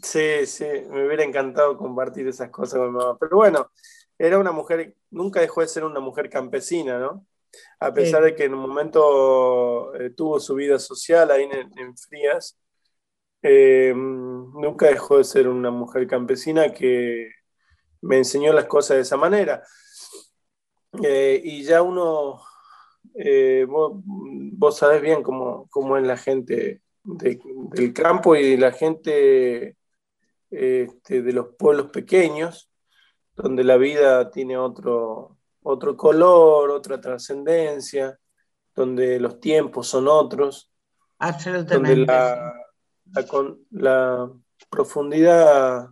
[0.03, 3.17] Sí, sí, me hubiera encantado compartir esas cosas con mi mamá.
[3.17, 3.71] Pero bueno,
[4.17, 7.25] era una mujer, nunca dejó de ser una mujer campesina, ¿no?
[7.79, 12.57] A pesar de que en un momento eh, tuvo su vida social ahí en, Frías,
[13.41, 17.31] eh, nunca dejó de ser una mujer campesina que
[18.01, 19.63] me enseñó las cosas de esa manera.
[21.03, 22.41] Eh, y ya uno,
[23.15, 29.77] eh, vos, sabés bien cómo, cómo, es la gente del campo y la gente
[30.49, 32.71] este, de los pueblos pequeños,
[33.35, 35.36] donde la vida tiene otro,
[35.67, 38.17] otro color, otra trascendencia,
[38.75, 40.71] donde los tiempos son otros,
[41.19, 41.95] Absolutamente.
[41.95, 42.53] donde la,
[43.71, 44.31] la,
[44.69, 45.89] profundidad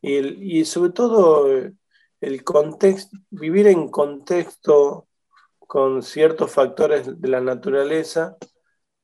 [0.00, 1.46] y, y sobre todo
[2.20, 5.08] el contexto, vivir en contexto
[5.58, 8.36] con ciertos factores de la naturaleza,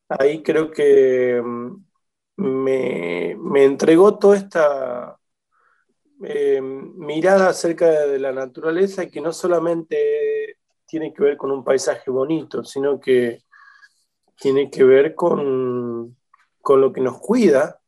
[0.09, 1.77] ahí creo que mm,
[2.39, 5.18] me, entregó toda esta
[6.25, 12.11] eh, mirada acerca de la naturaleza que no solamente tiene que ver con un paisaje
[12.11, 13.43] bonito, sino que
[14.37, 16.17] tiene que ver con,
[16.67, 17.81] lo que nos cuida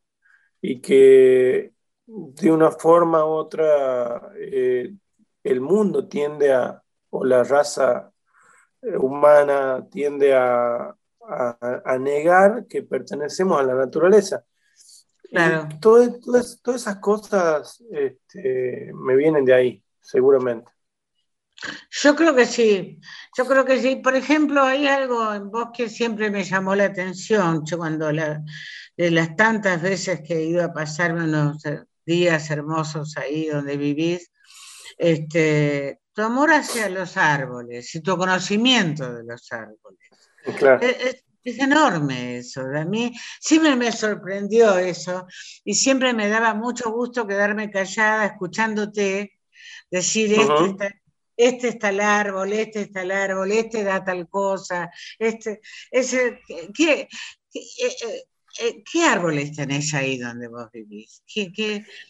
[0.60, 1.72] y que
[2.06, 4.94] de una forma u otra eh,
[5.44, 8.12] el mundo tiende a, o la raza
[8.82, 10.96] eh, humana tiende a,
[12.00, 14.44] negar que pertenecemos a la naturaleza.
[15.30, 15.68] Claro.
[15.80, 20.70] todas, esas cosas este, me vienen de ahí, seguramente.
[21.90, 22.98] Yo creo que sí,
[23.36, 23.96] yo creo que sí.
[23.96, 27.64] Por ejemplo, hay algo en vos que siempre me llamó la atención.
[27.64, 31.62] Yo cuando de las tantas veces que he ido a pasarme unos
[32.04, 34.32] días hermosos ahí donde vivís,
[34.96, 40.00] este, tu amor hacia los árboles y tu conocimiento de los árboles.
[40.80, 42.62] Es enorme eso.
[42.62, 45.26] A mí siempre me sorprendió eso
[45.64, 49.38] y siempre me daba mucho gusto quedarme callada escuchándote
[49.90, 50.94] decir este, está,
[51.36, 56.70] este está el árbol, este está el árbol, este da tal cosa, este, ese, ¿qué,
[56.74, 57.08] qué,
[57.54, 58.24] eh, eh, eh,
[58.60, 61.22] ¿Qué árboles tenés ahí donde vos vivís?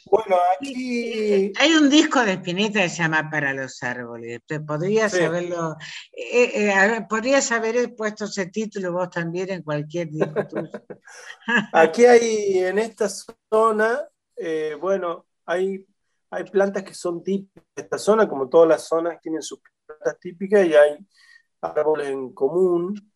[0.06, 1.52] bueno, aquí...
[1.56, 4.40] Hay un disco de Spinetta que se llama Para los árboles.
[4.66, 5.76] Podrías haberlo...
[6.12, 10.70] Eh, eh, podrías haber puesto ese título vos también en cualquier disco tuyo.
[11.72, 14.08] aquí hay, en esta zona,
[14.80, 15.86] bueno, hay,
[16.30, 20.18] hay plantas que son típicas de esta zona, como todas las zonas tienen sus plantas
[20.18, 20.98] típicas y hay
[21.60, 23.09] árboles en común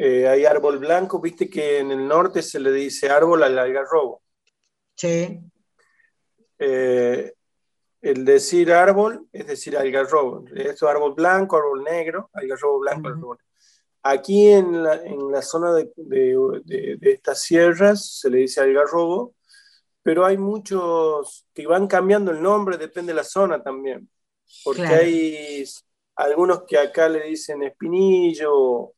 [0.00, 4.22] eh, hay árbol blanco, viste que en el norte se le dice árbol al algarrobo.
[4.94, 5.40] Sí.
[6.56, 7.32] Eh,
[8.00, 10.44] el decir árbol es decir algarrobo.
[10.54, 13.36] Esto es árbol blanco, árbol negro, algarrobo blanco,
[14.00, 19.34] Aquí en la, en la zona de, de, de, estas sierras se le dice algarrobo,
[20.04, 24.08] pero hay muchos que van cambiando el nombre, depende de la zona también.
[24.62, 25.64] Porque hay
[26.14, 28.94] algunos que acá le dicen espinillo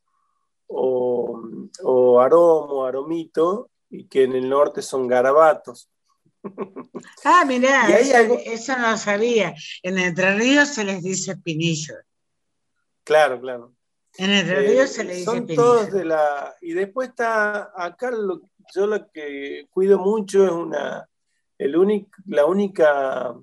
[0.70, 1.42] o,
[1.82, 5.90] o aromo, aromito, y que en el norte son garabatos.
[7.24, 9.54] Ah, mirá, eso, no sabía.
[9.82, 11.94] En Entre Ríos se les dice pinillo.
[13.04, 13.74] Claro, claro.
[14.16, 16.56] En Entre Ríos se les dice son todos de la.
[16.62, 18.10] Y después está acá,
[18.74, 21.06] yo lo que cuido mucho es una.
[21.58, 23.34] El único, la única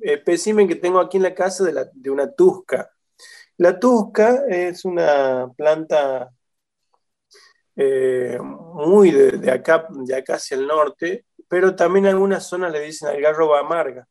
[0.00, 2.90] espécimen que tengo aquí en la casa de, la, de una tusca.
[3.58, 6.30] La tusca es una planta
[7.76, 12.80] eh, muy de, acá, de acá hacia el norte, pero también en algunas zonas le
[12.80, 14.06] dicen algarroba amarga.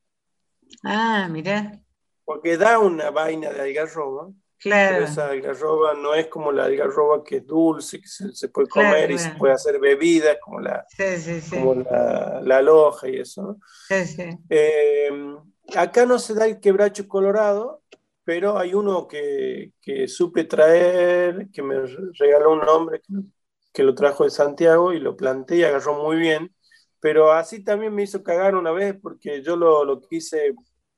[0.84, 1.80] Ah, mira.
[2.23, 4.30] Porque da una vaina de algarroba.
[4.58, 4.97] Claro.
[4.97, 9.10] Pero esa algarroba no es como la algarroba que es dulce, que se, puede comer
[9.10, 10.86] y se puede hacer bebidas, como la,
[11.49, 13.58] Como la, la loja y eso.
[14.49, 15.10] Eh,
[15.75, 17.81] acá no se da el quebracho colorado,
[18.23, 21.75] pero hay uno que, que, supe traer, que me
[22.19, 23.01] regaló un hombre
[23.73, 26.53] que, lo trajo de Santiago y lo planté y agarró muy bien,
[26.99, 30.53] pero así también me hizo cagar una vez porque yo lo, lo quise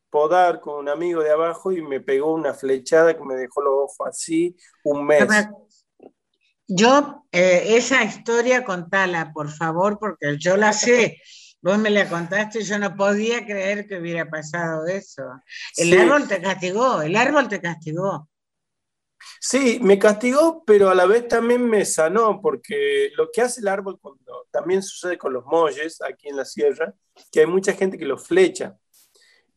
[0.10, 3.74] podar con un amigo de abajo y me pegó una flechada que me dejó los
[3.74, 5.28] ojos así un mes.
[6.68, 11.18] Yo, eh, esa historia contala, por favor, porque yo la sé.
[11.64, 15.24] Vos me la contaste yo no podía creer que hubiera pasado eso.
[15.78, 18.30] El árbol te castigó, el árbol te castigó.
[19.40, 23.70] Sí, me castigó, pero a la vez también me sanó, porque lo que hace el
[23.70, 26.94] árbol cuando, también sucede con los molles aquí en la sierra,
[27.32, 28.76] que hay mucha gente que los flecha.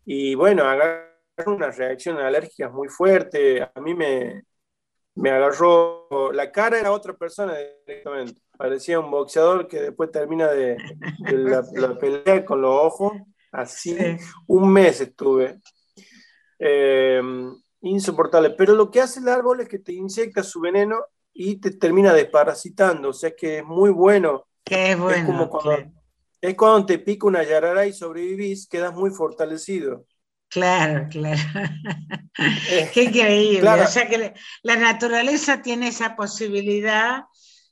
[0.05, 1.13] Y bueno, agarra
[1.45, 3.63] una reacción alérgica muy fuerte.
[3.63, 4.45] A mí me,
[5.17, 8.41] me agarró, la cara era otra persona directamente.
[8.57, 10.77] Parecía un boxeador que después termina de,
[11.75, 13.13] la, pelea con los ojos.
[13.53, 13.97] Así,
[14.47, 15.61] un mes estuve.
[16.59, 17.21] Eh,
[17.83, 18.51] insoportable.
[18.51, 22.13] Pero lo que hace el árbol es que te inyecta su veneno y te termina
[22.13, 23.11] desparasitando.
[23.11, 24.47] O sea que es muy bueno.
[24.65, 25.17] Es bueno.
[25.17, 25.93] Es, como cuando,
[26.41, 30.05] es cuando te pica una yarara y sobrevivís, quedas muy fortalecido.
[30.49, 31.41] Claro, claro.
[32.71, 33.67] Eh, Qué increíble.
[33.67, 37.25] O sea que la naturaleza tiene esa posibilidad,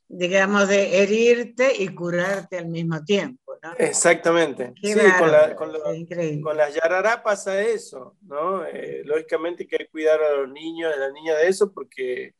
[0.08, 3.72] digamos, de herirte y curarte al mismo tiempo, ¿no?
[3.78, 4.72] Exactamente.
[4.82, 8.64] sí, con, la, con, las yarará pasa eso, ¿no?
[8.64, 12.34] Eh, lógicamente hay que cuidar a los niños a las niñas de eso porque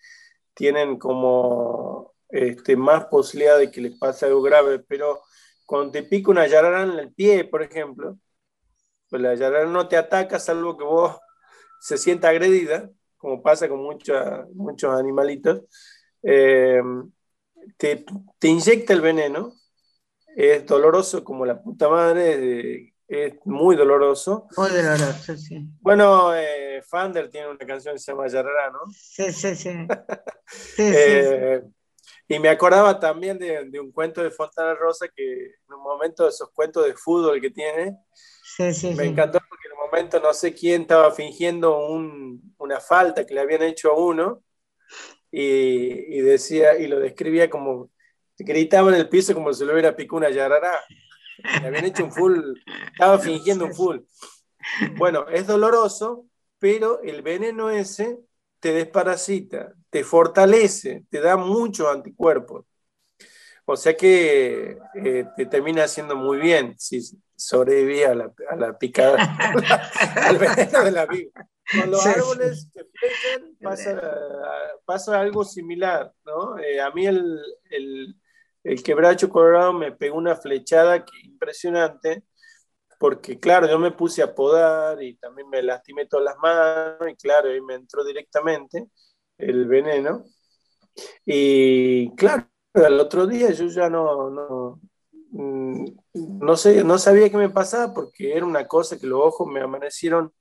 [0.55, 5.23] tienen como este, más posibilidad de que les pase algo grave, pero
[5.67, 8.19] cuando te pica una yarara en el pie, por ejemplo,
[9.09, 11.17] pues la yarara no te ataca salvo que vos
[11.81, 15.63] se sienta agredida, como pasa con muchos animalitos,
[16.23, 16.83] eh,
[17.77, 18.05] te,
[18.39, 19.55] te, inyecta el veneno,
[20.37, 24.49] es doloroso como la puta madre, es muy doloroso.
[24.57, 25.67] Muy doloroso, sí.
[25.81, 28.81] Bueno, eh, Fander tiene una canción que se llama Yarara, ¿no?
[28.95, 29.71] Sí, sí, sí.
[30.79, 31.63] Eh,
[32.29, 36.25] y me acordaba también de, de, un cuento de Fontana Rosa que en un momento
[36.25, 37.99] de esos cuentos de fútbol que tiene,
[38.59, 41.77] me encantó porque en un momento no sé quién estaba fingiendo
[42.59, 44.43] una falta que le habían hecho a uno
[45.37, 47.91] y, decía y lo describía como
[48.39, 50.73] gritaba en el piso como si lo hubiera picado una yarará.
[51.61, 52.39] Le habían hecho un full,
[52.93, 53.99] estaba fingiendo un full.
[54.97, 56.27] Bueno, es doloroso,
[56.59, 58.21] pero el veneno ese
[58.61, 62.65] te desparasita, te fortalece, te da muchos anticuerpos.
[63.67, 67.01] O sea que eh, te termina haciendo muy bien si,
[67.37, 69.19] sobreviví a la, a la picada,
[70.23, 71.49] al veneno de la víbora.
[71.71, 73.57] Con los árboles que flechan
[74.85, 76.59] pasa, algo similar, ¿no?
[76.59, 77.41] Eh, a mí el,
[77.71, 78.17] el,
[78.63, 82.25] el, quebracho colorado me pegó una flechada que, impresionante,
[82.99, 87.15] porque claro, yo me puse a podar y también me lastimé todas las manos y
[87.17, 88.89] claro, ahí me entró directamente
[89.39, 90.25] el veneno.
[91.25, 94.81] Y claro, al otro día yo ya no, no,
[95.31, 95.85] mm,
[96.15, 99.61] no, sé, no sabía qué me pasaba porque era una cosa que los ojos me
[99.61, 100.33] amanecieron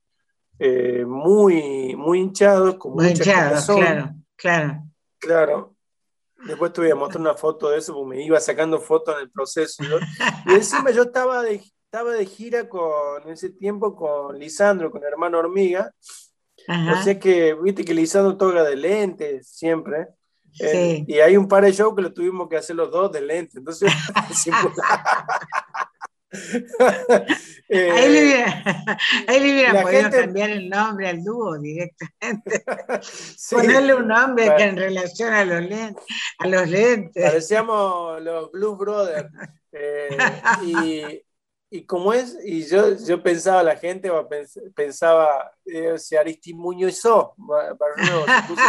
[0.66, 2.76] eh, muy, muy hinchados.
[2.76, 4.84] Con muy hinchados, claro, claro.
[5.20, 5.76] Claro.
[6.46, 9.24] Después te voy a mostrar una foto de eso, porque me iba sacando fotos en
[9.24, 9.84] el proceso.
[10.46, 15.04] Y encima yo estaba de, estaba de gira con, en ese tiempo con Lisandro, con
[15.04, 15.92] hermano Hormiga.
[16.68, 17.00] Ajá.
[17.00, 20.08] O sea que, viste que Lisandro toca de lentes siempre.
[20.60, 23.22] Eh, y hay un par de shows que lo tuvimos que hacer los dos de
[23.22, 23.56] lentes.
[23.56, 23.92] Entonces,
[27.70, 28.12] Eh, ahí
[29.40, 32.64] le hubiera, podido cambiar el nombre al dúo directamente.
[33.52, 36.06] Ponerle un nombre que en relación a los lentes.
[36.38, 37.24] A los lentes.
[37.24, 39.30] Parecíamos los Blues Brothers.
[39.72, 40.18] Eh,
[40.62, 41.24] y,
[41.72, 44.12] y como es, y yo, yo pensaba, la gente
[44.76, 47.02] pensaba, eh, si Aristi Muñoz
[47.80, 48.62] para nuevo, se puso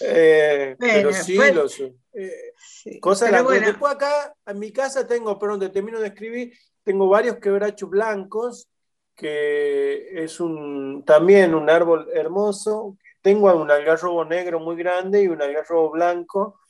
[0.00, 2.52] eh, pero sí, los, eh,
[3.00, 6.52] cosas Después acá, en mi casa tengo, pero donde termino de escribir,
[6.82, 8.68] tengo varios quebrachos blancos,
[9.14, 12.96] que es un, también un árbol hermoso.
[13.20, 16.60] Tengo un algarrobo negro muy grande y un algarrobo blanco.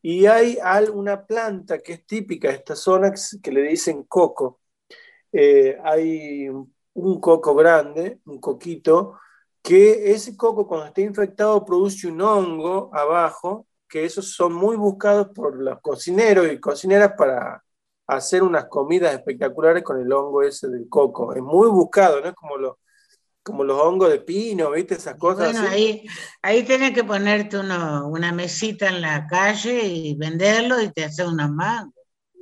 [0.00, 0.58] Y hay
[0.92, 3.12] una planta que es típica de esta zona
[3.42, 4.60] que le dicen coco.
[5.32, 9.18] Eh, hay un coco grande, un coquito,
[9.62, 15.28] que ese coco cuando está infectado produce un hongo abajo, que esos son muy buscados
[15.34, 17.62] por los cocineros y cocineras para
[18.06, 21.34] hacer unas comidas espectaculares con el hongo ese del coco.
[21.34, 22.28] Es muy buscado, ¿no?
[22.28, 22.76] Es como los,
[23.42, 24.94] como los hongos de pino, ¿viste?
[24.94, 25.52] Esas cosas.
[25.52, 26.06] Bueno, ahí,
[26.42, 31.48] ahí tienes que ponerte una mesita en la calle y venderlo y te hace una
[31.48, 31.94] mangos.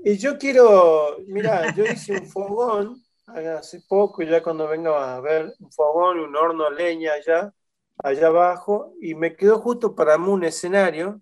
[0.05, 5.55] Y yo quiero, mira, yo hice un fogón hace poco, ya cuando venga a ver
[5.59, 7.53] un fogón, un horno leña allá,
[7.99, 11.21] allá abajo, y me quedó justo para mí un escenario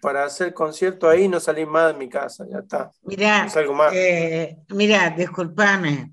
[0.00, 2.90] para hacer concierto ahí no salir más de mi casa, ya está.
[3.02, 3.46] Mira,
[3.92, 6.12] eh, mira, discúlpame,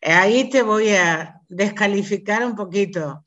[0.00, 3.24] ahí te voy a descalificar un poquito.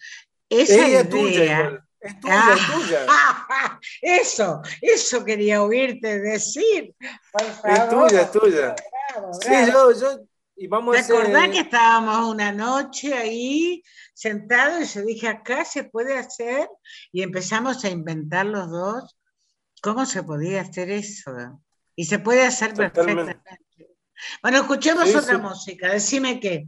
[0.49, 3.79] Esa idea, es tuya, es tuya, es tuya.
[4.01, 6.95] Eso, eso quería oírte decir.
[7.63, 8.75] Es tuya, es tuya.
[9.41, 10.19] Sí, yo, yo,
[10.57, 13.83] y vamos ¿Te acordás que estábamos una noche ahí
[14.13, 16.67] sentados y yo dije, acá se puede hacer?
[17.11, 19.17] Y empezamos a inventar los dos
[19.81, 21.31] cómo se podía hacer eso.
[21.95, 23.39] Y se puede hacer perfectamente.
[24.41, 26.67] Bueno, escuchemos otra música, decime qué.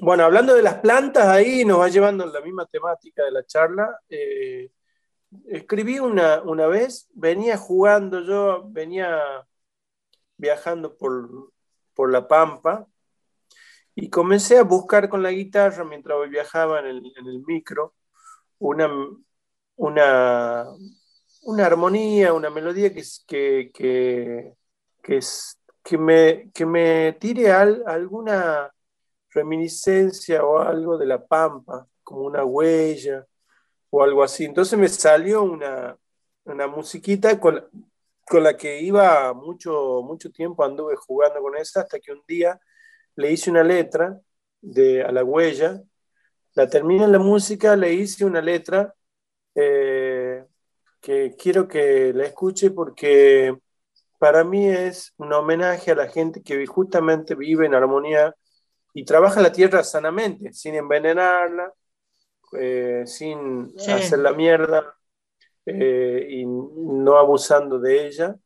[0.00, 3.98] Bueno, hablando de las plantas, ahí nos va llevando la misma temática de la charla.
[4.08, 4.70] Eh,
[5.48, 9.20] escribí una, una vez, venía jugando yo, venía
[10.36, 11.52] viajando por,
[11.94, 12.86] por La Pampa,
[13.94, 17.94] y comencé a buscar con la guitarra mientras viajaba en el, en el micro
[18.58, 18.90] una,
[19.76, 20.66] una,
[21.42, 24.54] una, armonía, una melodía que, que, que,
[25.02, 28.70] que, es, que, me, que me tire alguna
[29.30, 33.26] reminiscencia o algo de la pampa, como una huella
[33.90, 34.44] o algo así.
[34.44, 35.96] Entonces me salió una,
[36.44, 37.64] una musiquita con,
[38.26, 42.60] con la que iba mucho, mucho tiempo, anduve jugando con esa hasta que un día
[43.20, 44.20] le hice una letra
[44.60, 45.82] de, a la huella,
[46.54, 48.94] la terminé en la música, le hice una letra
[49.54, 50.44] eh,
[51.00, 53.56] que quiero que la escuche porque
[54.18, 58.34] para mí es un homenaje a la gente que justamente vive en armonía
[58.92, 61.72] y trabaja la tierra sanamente, sin envenenarla,
[62.58, 64.94] eh, sin hacer la mierda
[65.66, 68.36] eh, y no abusando de ella,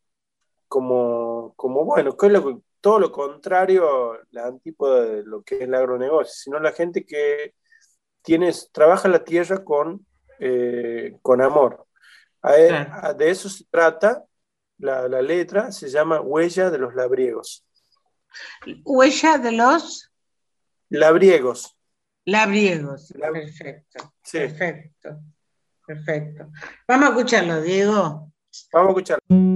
[0.68, 5.55] como, como bueno, que es lo que todo lo contrario, la antípoda de lo que
[5.55, 7.55] es el agronegocio, sino la gente que
[8.20, 10.07] tiene, trabaja la tierra con,
[10.39, 11.87] eh, con amor.
[12.43, 14.22] de eso se trata,
[14.76, 17.64] la, letra se llama Huella de los Labriegos.
[18.85, 20.12] ¿Huella de los?
[20.91, 21.74] Labriegos.
[22.26, 24.12] Labriegos, perfecto.
[24.30, 25.20] Perfecto,
[25.87, 26.51] perfecto.
[26.87, 28.30] Vamos a escucharlo, Diego.
[28.74, 29.54] Vamos a escucharlo.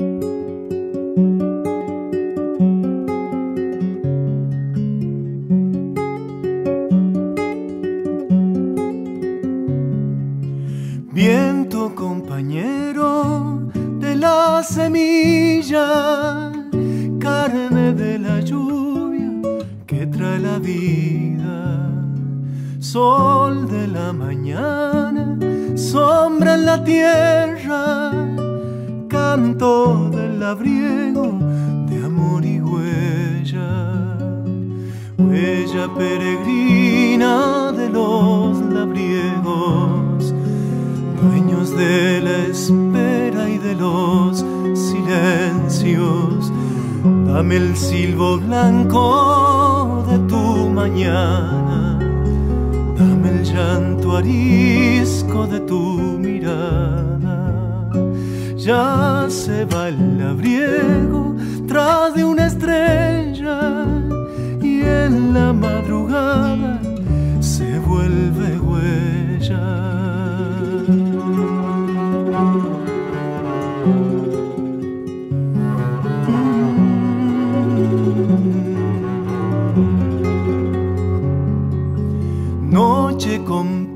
[14.62, 16.52] Semilla,
[17.18, 19.30] carne de la lluvia
[19.86, 21.58] que trae la vida.
[22.80, 25.36] Sol de la mañana,
[25.76, 28.12] sombra en la tierra,
[29.08, 31.26] canto del labriego
[31.88, 33.70] de amor y huella,
[35.18, 39.97] huella peregrina de los labriegos,
[41.20, 44.44] dueños de la espera y de los
[44.74, 46.52] silencios
[47.38, 51.98] Dame el silbo blanco de tu mañana,
[52.98, 57.88] dame el llanto arisco de tu mirada.
[58.56, 61.36] Ya se va el labriego
[61.68, 63.84] tras de una estrella
[64.60, 66.80] y en la madrugada
[67.40, 69.97] se vuelve huella.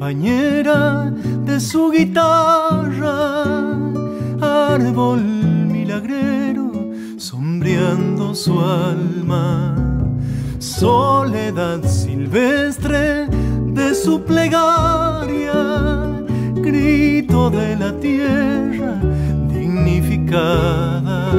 [0.03, 1.13] Compañera
[1.47, 3.45] de su guitarra,
[4.41, 6.73] árbol milagrero
[7.19, 9.77] sombreando su alma,
[10.59, 13.29] soledad silvestre
[13.79, 15.55] de su plegaria,
[16.57, 19.01] grito de la tierra
[19.55, 21.31] dignificada,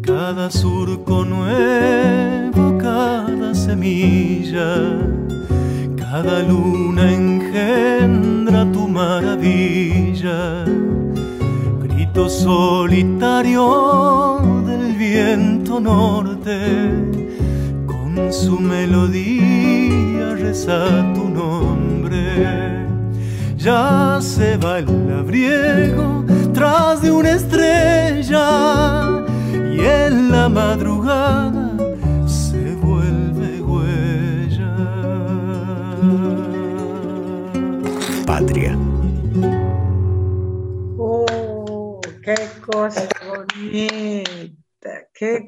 [0.00, 5.25] cada surco nuevo, cada semilla
[6.10, 10.64] cada luna engendra tu maravilla,
[11.82, 13.64] grito solitario
[14.66, 16.58] del viento norte,
[17.86, 22.86] con su melodía reza tu nombre.
[23.56, 28.46] Ya se va el labriego tras de una estrella.
[29.74, 31.25] Y en la madrugada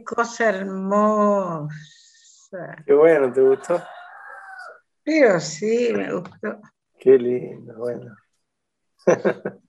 [0.09, 1.69] cosa hermosa.
[2.87, 3.83] Qué bueno, ¿te gustó?
[5.05, 6.61] Pero sí, me gustó.
[6.99, 8.17] Qué lindo, bueno.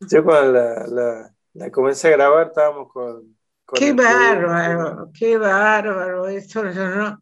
[0.00, 3.36] Yo cuando la, la, comencé a grabar estábamos con...
[3.74, 6.28] qué bárbaro, qué bárbaro.
[6.28, 7.20] Esto yo no,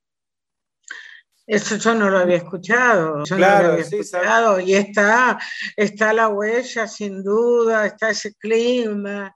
[1.46, 5.38] eso yo no lo había escuchado, yo no lo había escuchado y está,
[5.74, 9.34] está la huella sin duda, está ese clima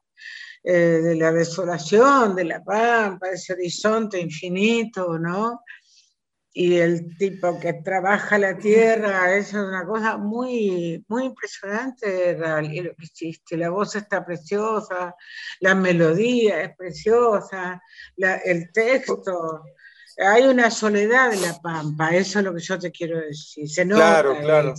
[0.63, 5.63] eh, de la desolación, de la pampa, ese horizonte infinito, ¿no?
[6.53, 12.95] Y el tipo que trabaja la tierra, eso es una cosa muy, muy impresionante, lo
[12.97, 13.57] que hiciste.
[13.57, 15.15] La voz está preciosa,
[15.61, 17.81] la melodía es preciosa,
[18.45, 19.63] el texto
[20.19, 23.69] hay una soledad en la pampa, eso es lo que yo te quiero decir.
[23.69, 24.75] Se nota, claro, claro.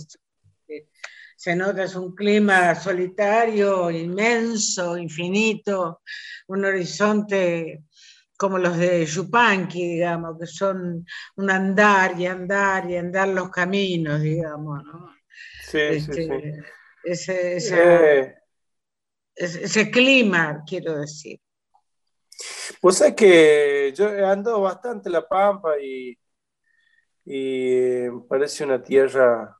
[1.42, 6.02] Se nota, es un clima solitario, inmenso, infinito,
[6.46, 7.82] un horizonte
[8.36, 14.20] como los de Yupanqui, digamos, que son un andar y andar y andar los caminos,
[14.20, 15.16] digamos, ¿no?
[15.64, 16.28] Sí, sí,
[17.02, 17.74] este, sí.
[17.76, 18.34] Eh.
[19.34, 21.40] ese, ese clima, quiero decir.
[22.80, 26.16] Pues es que yo ando bastante la Pampa y,
[27.24, 29.58] y parece una tierra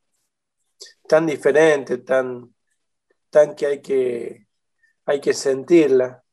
[1.13, 2.55] tan diferente, tan,
[3.29, 4.47] tan que hay que
[5.05, 6.25] hay que sentirla.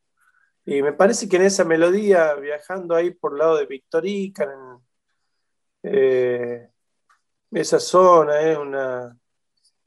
[0.66, 4.80] Y me parece que en esa melodía, viajando ahí por el lado de Victorica, en,
[5.84, 6.70] eh,
[7.52, 9.18] esa zona es una...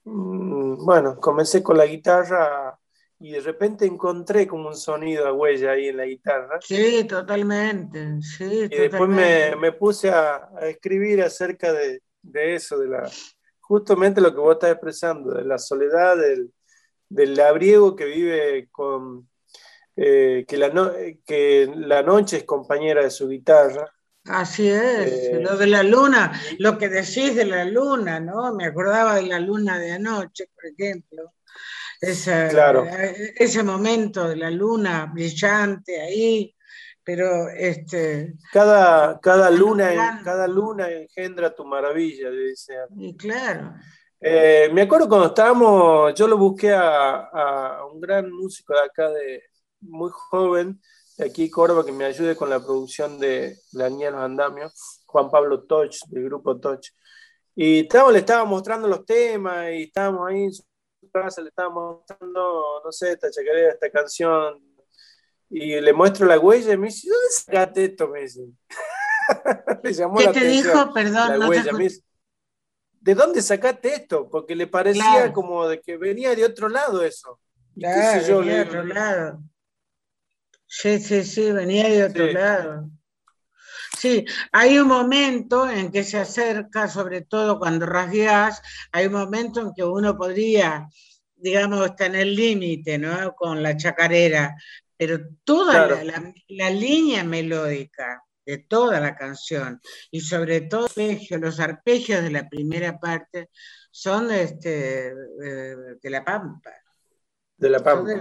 [0.04, 2.78] Mm, bueno, comencé con la guitarra
[3.18, 6.58] y de repente encontré como un sonido a huella ahí en la guitarra.
[6.60, 8.20] Sí, totalmente.
[8.20, 13.10] Sí, y después me, me, puse a, a, escribir acerca de, de, eso, de la,
[13.72, 16.52] justamente lo que vos estás expresando, de la soledad del,
[17.08, 19.28] del labriego que vive con,
[19.96, 20.70] eh, que, la
[21.24, 23.90] que la noche es compañera de su guitarra.
[24.24, 28.54] Así es, eh, lo de la luna, lo que decís de la luna, ¿no?
[28.54, 31.32] Me acordaba de la luna de anoche, por ejemplo
[32.50, 32.84] claro.
[32.86, 36.54] Eh, ese momento de la luna brillante ahí,
[37.04, 43.74] pero este cada, cada luna cada luna engendra tu maravilla dice y claro.
[44.24, 49.42] Eh, me acuerdo cuando estábamos yo lo busqué a, un gran músico de acá de
[49.80, 50.80] muy joven
[51.18, 55.02] de aquí Córdoba que me ayude con la producción de La Niña de los Andamios
[55.06, 56.80] Juan Pablo Toch del grupo Toch.
[57.54, 60.48] Y estábamos, le estaba mostrando los temas y estábamos ahí
[61.12, 64.60] casa, le estaba mostrando, no sé, esta chacarera, esta canción,
[65.54, 68.08] y le muestro la huella y me dice, ¿dónde sacaste esto?
[68.08, 68.40] Me dice.
[70.18, 70.94] ¿Qué te dijo?
[70.94, 71.50] Perdón, no
[73.00, 74.30] ¿De dónde sacaste esto?
[74.30, 77.38] Porque le parecía como de que venía de otro lado eso.
[77.78, 79.42] Claro, venía de otro lado.
[80.66, 82.88] Sí, sí, sí, venía de otro lado.
[83.98, 89.60] Sí, hay un momento en que se acerca, sobre todo cuando rasgueas, hay un momento
[89.60, 90.88] en que uno podría,
[91.36, 93.34] digamos, estar en el límite, ¿no?
[93.34, 94.56] Con la chacarera,
[95.04, 95.88] pero toda
[96.48, 99.80] la, línea melódica de toda la canción
[100.12, 100.86] y sobre todo
[101.40, 103.50] los arpegios de la primera parte
[103.90, 106.70] son este, de, la Pampa.
[107.56, 108.12] De la Pampa.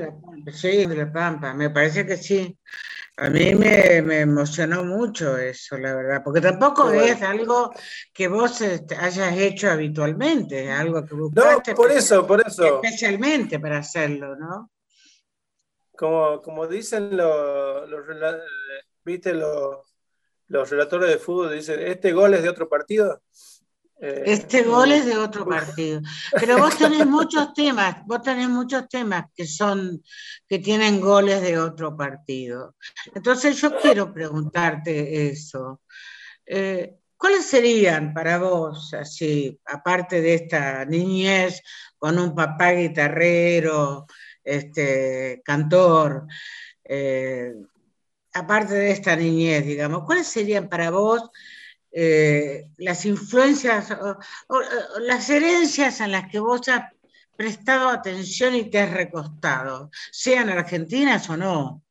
[0.51, 2.57] Sí, de la Pampa, me parece que sí.
[3.17, 7.71] A mí me, emocionó mucho eso, la verdad, porque tampoco es algo
[8.11, 11.73] que vos este, hayas hecho habitualmente, algo que buscaste.
[11.73, 12.81] No, por eso, por eso.
[12.81, 14.71] Especialmente para hacerlo, ¿no?
[16.01, 18.03] Como, como dicen los, los,
[19.05, 19.35] ¿viste?
[19.35, 19.85] los,
[20.47, 23.21] los relatores de fútbol dicen, ¿este gol es de otro partido?
[23.99, 26.01] Eh, este gol es de otro partido.
[26.39, 30.03] Pero vos tenés muchos temas, vos tenés muchos temas que son,
[30.47, 32.75] que tienen goles de otro partido.
[33.13, 35.81] Entonces yo quiero preguntarte eso.
[36.47, 41.61] Eh, ¿Cuáles serían para vos, así, aparte de esta niñez
[41.99, 44.07] con un papá guitarrero,
[44.43, 46.27] este, cantor,
[46.83, 47.53] eh,
[48.33, 51.29] aparte de esta niñez, digamos, ¿cuáles serían para vos
[51.91, 54.61] eh, las influencias o,
[54.99, 56.91] las herencias en las que vos has
[57.35, 61.83] prestado atención y te has recostado, sean argentinas o no?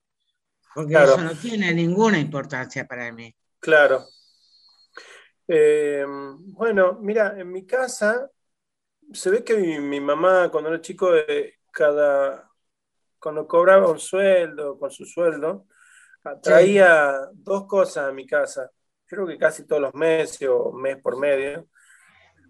[0.75, 3.35] Porque eso no tiene ninguna importancia para mí.
[3.59, 4.07] Claro.
[5.49, 8.31] Eh, bueno, mira, en mi casa
[9.13, 12.51] se ve que mi, mamá cuando era chico, eh, cada,
[13.19, 15.67] cuando cobraba un sueldo, con su sueldo,
[16.43, 18.71] traía dos cosas a mi casa,
[19.07, 21.69] creo que casi todos los meses o mes por medio.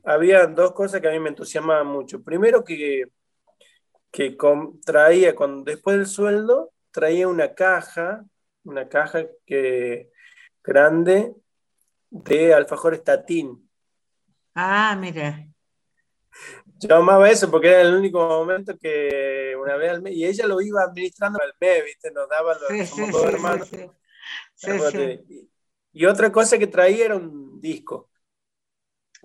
[0.04, 2.22] Había dos cosas que a mí me entusiasmaban mucho.
[2.22, 3.04] Primero que,
[4.10, 4.36] que
[4.84, 8.24] traía, con, después del sueldo, traía una caja,
[8.64, 10.10] una caja que,
[10.62, 11.34] grande
[12.10, 13.68] de alfajor estatín.
[14.54, 15.46] Ah, mira.
[16.80, 20.46] Yo amaba eso porque era el único momento que una vez al mes, y ella
[20.46, 22.10] lo iba administrando al mes, ¿viste?
[22.10, 23.70] Nos daba los sí, dos hermanos.
[25.92, 28.08] y, otra cosa que traía era un disco.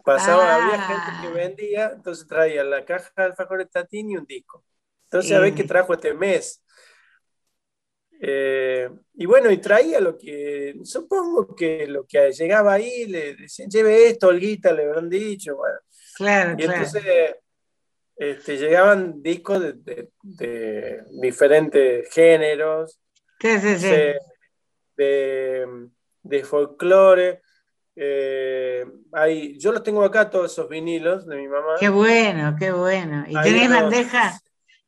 [0.03, 1.31] Pasaba, había gente que ah.
[1.33, 4.63] vendía, entonces traía la caja de alfajor estatín y un disco.
[5.05, 6.61] Entonces, a ver qué trajo este mes.
[8.19, 13.69] Eh, y bueno, y traía lo que, supongo que lo que llegaba ahí, le decían,
[13.69, 15.55] lleve esto, Olguita, le habrán dicho.
[15.55, 15.79] Bueno.
[16.15, 17.03] Claro, y entonces
[18.15, 20.09] este, llegaban discos de,
[21.21, 22.99] diferentes géneros,
[24.97, 27.41] De, folclore.
[27.97, 28.85] Eh,
[29.57, 31.75] yo los tengo acá, todos esos vinilos de mi mamá.
[31.79, 33.25] Qué bueno, qué bueno.
[33.27, 34.39] ¿Y tenés bandeja?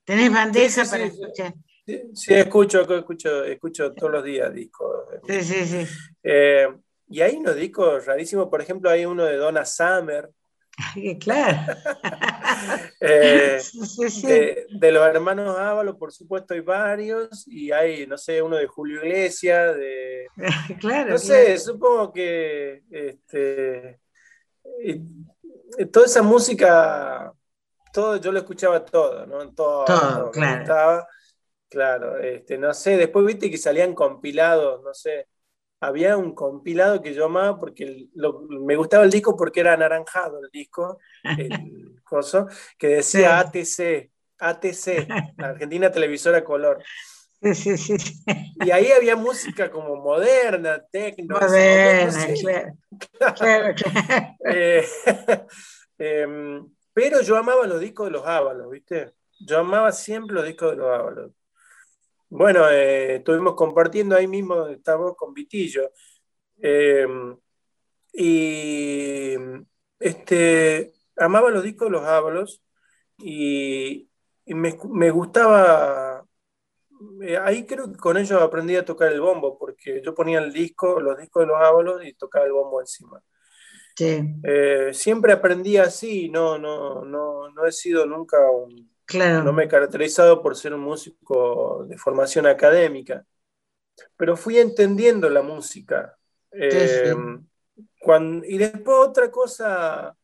[0.04, 1.54] ¿Tenés bandeja para escuchar?
[2.14, 5.06] Sí, escucho, escucho, escucho todos los días discos.
[5.26, 5.88] Sí, sí, sí.
[6.22, 6.68] Eh,
[7.10, 10.30] y hay unos discos rarísimos, por ejemplo, hay uno de Donna Summer,
[11.20, 11.58] Claro.
[13.00, 13.62] Eh,
[14.80, 19.04] de, los hermanos Ábalos, por supuesto, hay varios, y hay, no sé, uno de Julio
[19.04, 20.26] Iglesias, de...
[20.80, 21.12] claro.
[21.12, 24.00] No sé, supongo que este,
[25.92, 27.32] toda esa música,
[27.94, 29.54] todo, yo lo escuchaba todo, ¿no?
[29.54, 31.06] Todo, todo claro.
[31.70, 35.28] claro, este, no sé, después viste que salían compilados, no sé,
[35.80, 38.08] había un compilado que yo amaba porque
[38.50, 42.48] me gustaba el disco porque era anaranjado el disco, el coso,
[42.78, 45.08] que decía ATC, ATC,
[45.38, 46.84] Argentina Televisora Color.
[48.66, 51.40] Y ahí había música como moderna, tecno.
[51.40, 52.28] Moderna,
[53.36, 53.76] claro.
[54.44, 54.86] Eh,
[56.00, 59.14] em, pero yo amaba los discos de los Ábalos, ¿viste?
[59.40, 61.32] Yo amaba siempre los discos de los Ábalos.
[62.30, 65.92] Bueno, eh, estuvimos compartiendo ahí mismo, estamos con Vitillo.
[66.58, 67.38] Em,
[68.14, 69.36] y
[70.00, 72.62] este, amaba los discos de los Ábalos
[73.18, 74.10] y,
[74.46, 76.26] me, gustaba.
[77.22, 80.52] Eh, ahí creo que con ellos aprendí a tocar el bombo, porque yo ponía el
[80.54, 83.22] disco, los discos de los Ábalos y tocaba el bombo encima.
[84.00, 88.97] Eh, siempre aprendí así, no, no, no, no he sido nunca un,
[89.44, 93.26] no me he caracterizado por ser un músico de formación académica,
[94.16, 96.18] pero fui entendiendo la música.
[96.52, 97.14] Eh,
[98.48, 100.16] y después otra cosa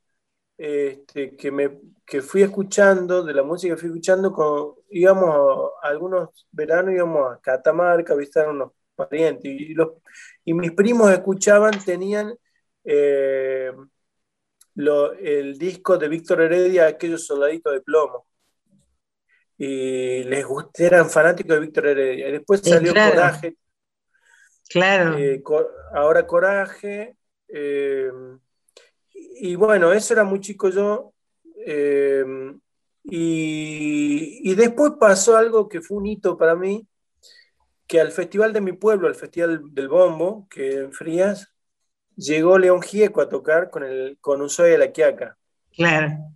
[0.57, 1.79] este, que, me,
[2.21, 8.13] fui escuchando, de la música que fui escuchando, íbamos a, algunos veranos íbamos a Catamarca
[8.13, 9.45] a visitar unos parientes.
[9.45, 9.89] Y, los,
[10.45, 12.35] y mis primos escuchaban, tenían
[12.83, 13.71] eh,
[14.75, 18.25] lo- el disco de Víctor Heredia, Aquellos Soldaditos de Plomo.
[19.57, 22.29] Y les gust- eran fanáticos de Víctor Heredia.
[22.29, 23.11] Y después Sí, salió claro.
[23.11, 23.55] Coraje,
[24.69, 25.17] Claro.
[25.17, 25.41] eh,
[25.93, 27.15] ahora Coraje.
[27.47, 28.11] eh,
[29.13, 31.13] y bueno, eso era muy chico yo.
[31.65, 32.25] eh,
[33.05, 36.87] y, y después pasó algo que fue un hito para mí,
[37.85, 41.53] que al festival de mi pueblo, al festival del Bombo, que en Frías,
[42.15, 45.37] llegó León Gieco a tocar con, el, con un soy de la Quiaca.
[45.75, 46.32] Claro.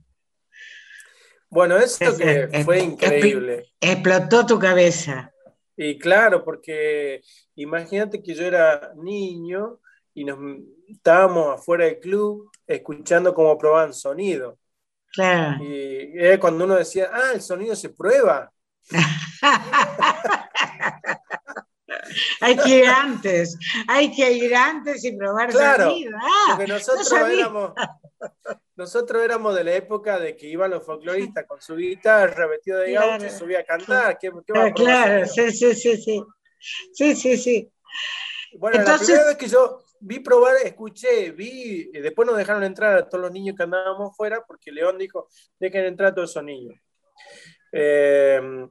[1.50, 3.66] Bueno, esto que fue Eh, increíble.
[3.80, 5.32] Explotó tu cabeza.
[5.76, 7.22] Y claro, porque
[7.56, 9.80] imagínate que yo era niño
[10.14, 10.40] y nos
[10.88, 14.58] estábamos afuera del club escuchando cómo probaban sonido.
[15.14, 15.64] Claro.
[15.64, 18.52] Y era cuando uno decía, ah, el sonido se prueba.
[22.42, 23.58] hay que ir antes.
[23.88, 26.18] Hay que ir antes y probar Claro, sonido.
[26.22, 27.74] Ah, Porque nosotros éramos,
[28.76, 32.92] nosotros éramos de la época de que iban los folcloristas con su guitarra, vestido de
[32.92, 33.08] Claro.
[33.12, 34.18] gaucho, y subía a cantar.
[34.20, 36.24] ¿Qué, qué va a claro, sí, sí, sí, sí.
[36.94, 37.72] Sí, sí, sí.
[38.58, 42.64] Bueno, Entonces- la primera vez que yo vi probar, escuché, vi, y después nos dejaron
[42.64, 45.28] entrar a todos los niños que andábamos fuera, porque León dijo,
[45.60, 46.80] dejen entrar a todos esos niños.
[47.72, 48.68] Eh,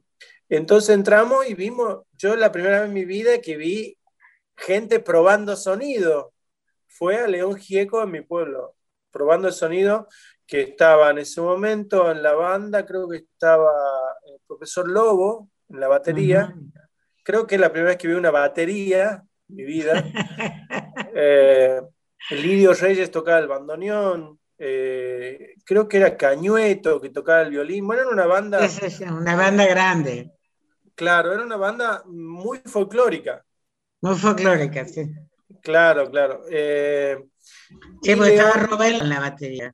[0.49, 3.99] entonces entramos y vimos, yo la primera vez en mi vida que vi
[4.57, 6.33] gente probando sonido,
[6.89, 8.75] fue a León Gieco en mi pueblo,
[9.11, 10.09] probando el sonido
[10.47, 13.71] que estaba en ese momento en la banda, creo que estaba
[14.27, 16.55] el profesor Lobo en la batería,
[17.23, 20.05] creo que es la primera vez que vi una batería en mi vida.
[21.19, 21.81] Eh,
[22.31, 27.87] Lidio Reyes tocaba el bandoneón, eh, creo que era Cañueto que tocaba el violín.
[27.87, 30.33] Bueno, era una banda, sí, Una banda grande,
[30.97, 33.45] claro, era una banda muy folclórica.
[34.01, 35.09] muy folclórica, sí.
[35.63, 36.43] Claro, claro.
[36.51, 37.25] Eh,
[38.03, 39.73] Sí, porque estaba Rubén en la batería.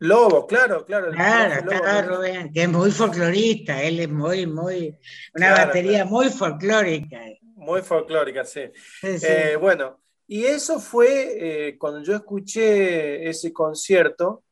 [0.00, 1.10] Lobo, claro, claro.
[1.12, 2.16] Claro, Lobo, estaba ¿no?
[2.16, 4.88] Rubén, que es muy folclorista, él es muy, muy,
[5.34, 7.20] una Claro, batería muy folclórica.
[7.40, 8.62] Muy folclórica, sí.
[9.00, 9.26] Sí, sí.
[9.28, 14.43] Eh, bueno, y eso fue, eh, cuando yo escuché ese concierto,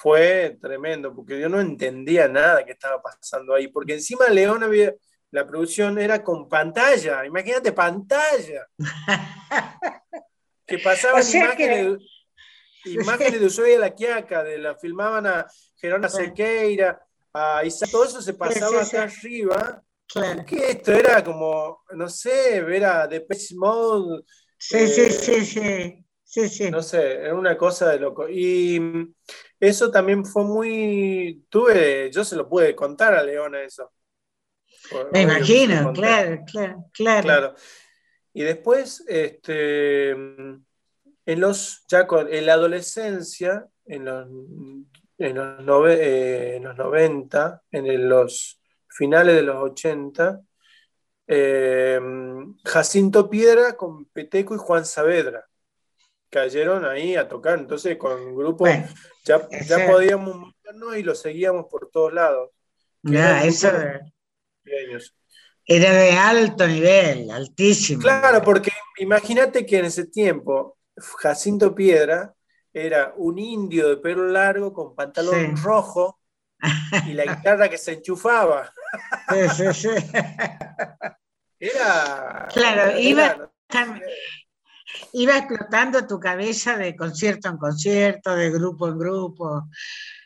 [0.00, 4.94] fue tremendo, porque yo no entendía nada que estaba pasando ahí, porque encima León había,
[5.30, 8.66] la producción era con pantalla, imagínate pantalla,
[10.66, 11.98] que pasaban O sea imágenes,
[12.86, 15.46] imágenes de Ushuaia de la Quiaca, de la filmaban a
[15.76, 16.08] Gerona.
[16.08, 16.98] Sequeira,
[17.34, 20.46] a Isaac, todo eso se pasaba acá arriba, claro.
[20.46, 24.24] que esto era como, no sé, ver a Depeche Mode,
[24.56, 26.04] sí, eh, sí, sí, sí,
[26.48, 26.70] sí.
[26.70, 28.28] no sé, era una cosa de loco.
[28.28, 29.14] Y mm,
[29.58, 33.92] eso también fue muy, tuve, yo se lo pude contar a Leona eso.
[35.12, 37.22] Me imagino, claro, claro, claro.
[37.22, 37.54] Claro.
[38.32, 40.64] Y después, este, mm,
[41.26, 44.28] en los, ya con, en la adolescencia, en los,
[45.18, 50.40] en los, nove- eh, en los 90, en el- los finales de los 80,
[51.26, 52.00] eh,
[52.64, 55.44] Jacinto Piedra con Peteco y Juan Saavedra
[56.30, 57.58] cayeron ahí a tocar.
[57.58, 58.88] Entonces, con un grupo Bueno,
[59.24, 59.46] ya,
[59.90, 62.50] podíamos movernos y lo seguíamos por todos lados.
[63.04, 63.70] era eso
[65.66, 68.02] era de alto nivel, altísimo.
[68.02, 72.34] Claro, porque imagínate que en ese tiempo Jacinto Piedra
[72.72, 75.62] era un indio de pelo largo con pantalón Sí.
[75.62, 76.18] rojo
[77.06, 78.72] y la guitarra que se enchufaba.
[79.28, 79.88] Sí, sí, sí.
[81.58, 82.48] Era.
[82.52, 83.52] Claro, era- iba-
[85.12, 89.68] Iba explotando tu cabeza de concierto en concierto, de grupo en grupo.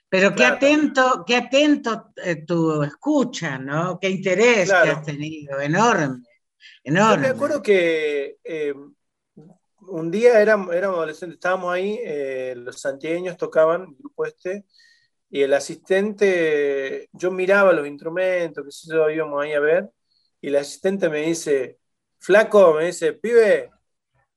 [0.08, 3.98] Pero qué atento, qué atento eh, tu escucha, ¿no?
[3.98, 7.22] Qué interés que has tenido, enorme, Yo enorme.
[7.22, 8.74] me acuerdo que eh,
[9.88, 14.64] un día éramos, éramos adolescentes, estábamos ahí, eh, los santiagueños tocaban, el grupo este,
[15.30, 19.90] y el asistente, yo miraba los instrumentos, que sé yo, íbamos ahí a ver,
[20.40, 21.80] y el asistente me dice,
[22.20, 23.70] flaco, me dice, pibe,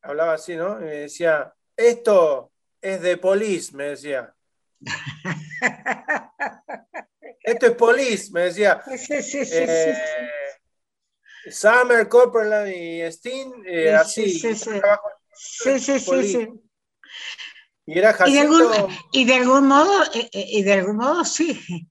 [0.01, 0.79] hablaba así, ¿no?
[0.79, 4.33] Y me decía, esto es de Police, me decía.
[7.41, 8.83] Esto es Police, me decía.
[8.85, 9.95] Sí, sí, sí, Eh.
[11.49, 14.29] Summer, Copperland y Steen, eh, Sí, así.
[14.31, 14.81] sí, sí, sí.
[15.33, 16.49] Sí, sí, sí, sí.
[17.85, 21.23] Y era Y de, Jacinto, algún, y de algún modo, eh, y de algún modo
[21.23, 21.87] sí.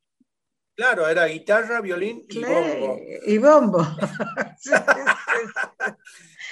[0.75, 2.99] claro, era guitarra, violín y bombo.
[3.27, 3.79] Y bombo.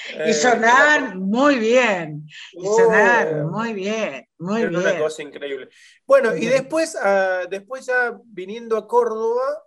[0.06, 0.14] Sí.
[0.18, 2.26] Eh, Y sonar muy bien.
[2.52, 4.98] Y Oh, sonar muy bien, muy era una bien.
[4.98, 5.68] cosa increíble.
[6.06, 6.52] Bueno, y Bien.
[6.54, 9.64] después, ah, después ya viniendo a Córdoba,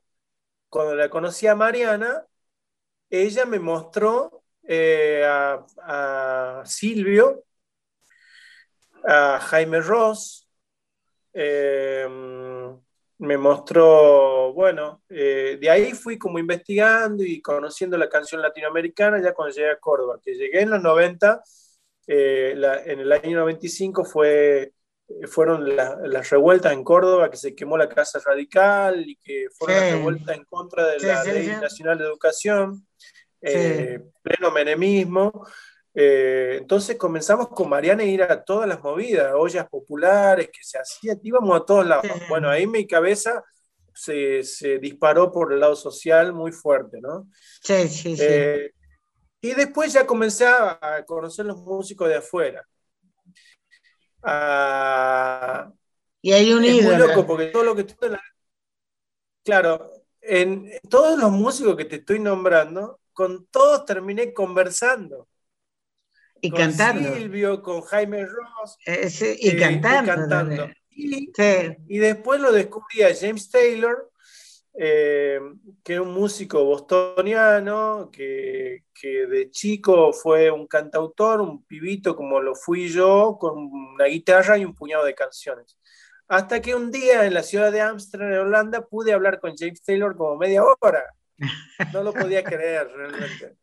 [0.70, 2.26] cuando la conocí a Mariana,
[3.10, 7.44] ella me mostró eh, a, Silvio,
[9.04, 10.48] a Jaime Ross,
[11.34, 12.08] eh,
[13.20, 19.34] me mostró, bueno, eh, de ahí fui como investigando y conociendo la canción latinoamericana ya
[19.34, 21.42] cuando llegué a Córdoba, que llegué en los 90,
[22.10, 24.72] en el año 95 fue
[25.28, 29.90] fueron las revueltas en Córdoba, que se quemó la Casa Radical y que fue una
[29.92, 32.86] revuelta en contra de la Ley Nacional de Educación,
[33.42, 35.48] eh, pleno menemismo.
[36.00, 40.78] Eh, entonces comenzamos con Mariana a ir a todas las movidas, ollas populares que se
[40.78, 42.06] hacían, íbamos a todos lados.
[42.30, 43.44] Bueno, ahí mi cabeza
[43.94, 47.28] se, se, disparó por el lado social muy fuerte, ¿no?
[47.64, 48.24] Sí, sí, sí.
[48.24, 48.72] Eh,
[49.42, 52.64] y después ya comencé a conocer los músicos de afuera
[56.22, 57.86] y hay un es muy loco porque todo lo que
[59.44, 65.30] Claro, en todos los músicos que te estoy nombrando, con todos terminé conversando.
[66.42, 67.16] Y con cantando.
[67.16, 68.78] Silvio, con Jaime Ross.
[68.86, 70.14] Eh, y, cantando.
[70.14, 70.70] cantando.
[70.90, 74.12] y, después lo descubrí a James Taylor,
[74.80, 75.40] eh,
[75.84, 82.54] que es un músico bostoniano, que, de chico fue un cantautor, un pibito como lo
[82.56, 85.78] fui yo, con una guitarra y un puñado de canciones.
[86.28, 89.82] Hasta que un día en la ciudad de Amsterdam, en Holanda, pude hablar con James
[89.82, 91.06] Taylor como media hora.
[91.94, 93.56] No lo podía creer realmente.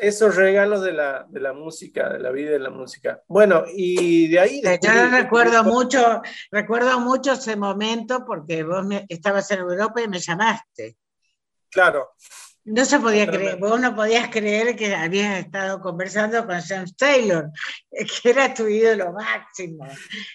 [0.00, 3.22] Esos regalos de la, de la, música, de la vida de la música.
[3.28, 4.62] Bueno, y de ahí...
[4.62, 10.96] Yo recuerdo mucho, recuerdo mucho ese momento porque vos estabas en Europa y me llamaste.
[11.70, 12.10] Claro.
[12.64, 17.50] No se podía creer, vos no podías creer que habías estado conversando con James Taylor,
[18.22, 19.86] que era tu ídolo máximo.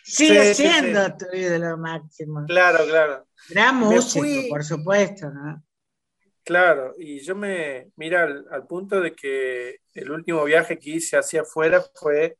[0.03, 2.43] Sigue siendo tu ídolo máximo.
[2.47, 3.27] Claro, claro.
[3.49, 5.63] Gran músico, por supuesto, ¿no?
[6.43, 11.41] Claro, y yo me, mira, al, punto de que el último viaje que hice hacia
[11.41, 12.37] afuera fue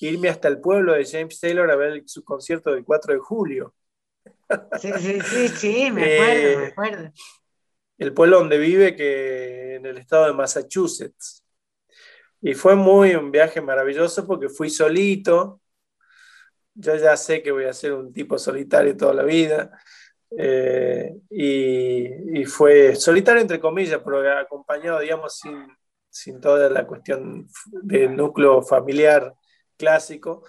[0.00, 3.74] irme hasta el pueblo de James Taylor a ver su concierto del 4 de julio.
[4.80, 7.12] Sí, sí, sí, sí, me acuerdo, me eh, acuerdo.
[7.98, 11.44] El pueblo donde vive, que en el estado de Massachusetts.
[12.40, 15.60] Y fue muy un viaje maravilloso porque fui solito.
[16.74, 19.78] Yo ya sé que voy a ser un tipo solitario toda la vida.
[20.38, 25.66] Eh, y, fue solitario entre comillas, pero acompañado, digamos, sin,
[26.10, 27.46] sin toda la cuestión
[27.82, 29.34] del núcleo familiar
[29.76, 30.44] clásico,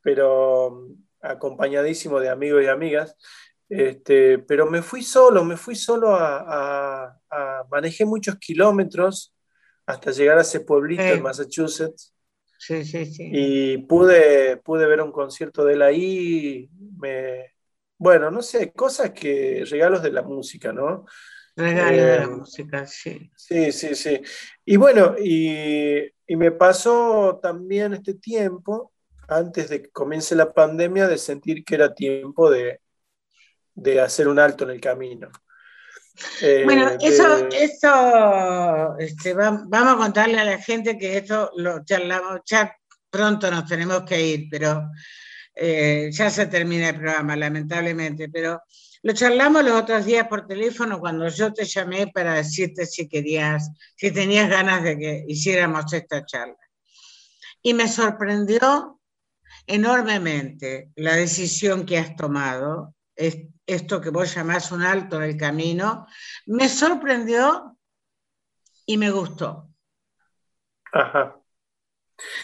[0.00, 0.86] pero
[1.20, 3.16] acompañadísimo de amigos y amigas.
[3.68, 7.14] Este, pero me fui solo, me fui solo a,
[7.70, 9.34] manejé muchos kilómetros
[9.86, 12.14] hasta llegar a ese pueblito en Massachusetts.
[12.58, 13.28] Sí, sí, sí.
[13.30, 17.52] Y pude, pude ver un concierto de él ahí, me,
[17.98, 21.04] bueno, no sé, cosas que, regalos de la música, ¿no?
[21.56, 23.30] Regalos de la eh, música, sí.
[23.36, 24.22] Sí, sí, sí.
[24.64, 28.92] Y bueno, y, me pasó también este tiempo,
[29.26, 32.80] antes de que comience la pandemia, de sentir que era tiempo de,
[34.00, 35.30] hacer un alto en el camino.
[36.42, 42.40] Eh, bueno, eso, eso este, vamos a contarle a la gente que esto lo charlamos,
[42.44, 42.76] ya
[43.10, 44.90] pronto nos tenemos que ir, pero
[45.60, 48.62] eh, ya se termina el programa, lamentablemente, pero
[49.02, 53.70] lo charlamos los otros días por teléfono cuando yo te llamé para decirte si querías,
[53.96, 56.56] si tenías ganas de que hiciéramos esta charla.
[57.60, 59.00] Y me sorprendió
[59.66, 66.06] enormemente la decisión que has tomado, esto que vos llamás un alto en el camino,
[66.46, 67.76] me sorprendió
[68.86, 69.68] y me gustó.
[70.92, 71.36] Ajá.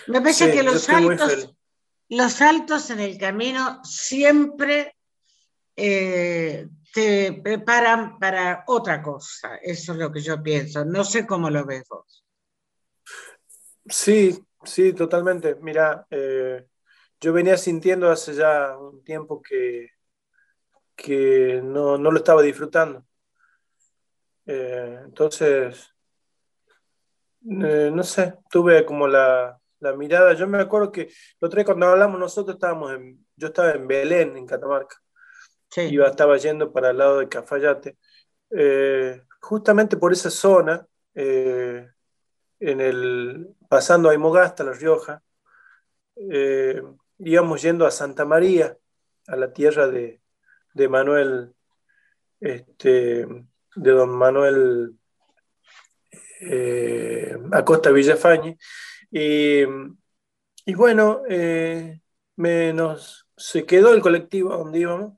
[0.09, 1.54] Me parece que los altos
[2.17, 4.97] los saltos en el camino siempre
[5.77, 9.57] eh, te preparan para otra cosa.
[9.57, 10.85] Eso es lo que yo pienso.
[10.85, 12.25] No sé cómo lo ves vos.
[13.87, 15.57] Sí, sí, totalmente.
[15.57, 16.65] Mira, eh,
[17.21, 19.91] yo venía sintiendo hace ya un tiempo que,
[20.95, 23.05] que no, lo estaba disfrutando.
[24.47, 25.91] Eh, entonces,
[27.41, 30.33] no sé, tuve como la, la mirada.
[30.33, 31.11] Yo me acuerdo que
[31.41, 34.97] lo otro cuando hablamos nosotros estábamos en, yo estaba en Belén, en Catamarca.
[35.71, 35.83] Sí.
[35.83, 37.99] Iba, estaba yendo para el lado de Cafayate.
[38.51, 41.89] Eh, justamente por esa zona, eh,
[42.61, 45.23] en el, pasando a Imogasta, La Rioja,
[46.17, 46.81] eh,
[47.19, 48.77] íbamos yendo a Santa María,
[49.27, 50.21] a la tierra de,
[50.73, 51.53] de Manuel,
[52.41, 53.27] este,
[53.77, 54.97] de don Manuel
[57.53, 58.59] Acosta Villafañe,
[59.17, 62.01] y, bueno, eh,
[63.37, 65.15] se quedó el colectivo donde íbamos,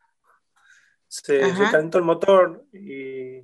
[1.08, 1.40] se,
[1.70, 3.40] calentó el motor y,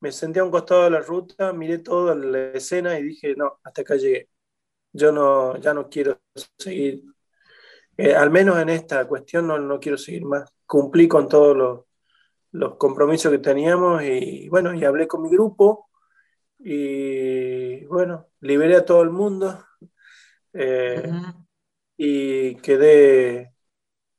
[0.00, 3.60] me senté a un costado de la ruta, miré toda la escena y dije, no,
[3.62, 4.30] hasta acá llegué.
[4.90, 6.18] Yo no, ya no quiero
[6.58, 7.04] seguir,
[7.98, 10.50] eh, al menos en esta cuestión no, no, quiero seguir más.
[10.64, 11.80] Cumplí con todos los,
[12.52, 15.90] los compromisos que teníamos y bueno, y hablé con mi grupo
[16.58, 19.62] y bueno, liberé a todo el mundo
[20.52, 21.10] eh,
[21.96, 23.54] y quedé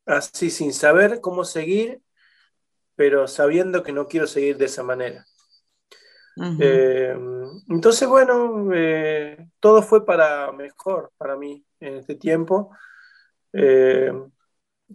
[0.05, 2.01] así sin saber cómo seguir,
[2.95, 5.25] pero sabiendo que no quiero seguir de esa manera.
[6.59, 7.15] Eh,
[7.69, 12.71] entonces, bueno, eh, todo fue para mejor para mí en este tiempo.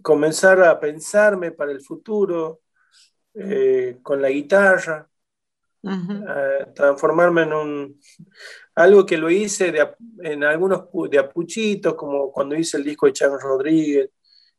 [0.01, 2.61] comenzar a pensarme para el futuro
[4.01, 5.07] con la guitarra,
[6.73, 7.99] transformarme en un
[8.75, 9.73] algo que lo hice
[10.21, 14.11] en algunos de apuchitos, como cuando hice el disco de Chan Rodríguez,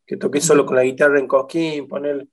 [0.05, 2.27] que toqué solo con la guitarra en Coquín, poner...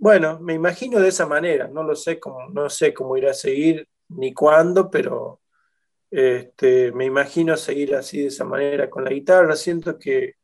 [0.00, 3.34] Bueno, me imagino de esa manera, no lo sé cómo, no sé cómo irá a
[3.34, 5.40] seguir ni cuándo, pero
[6.10, 9.54] este, me imagino seguir así de esa manera con la guitarra.
[9.54, 10.34] Siento que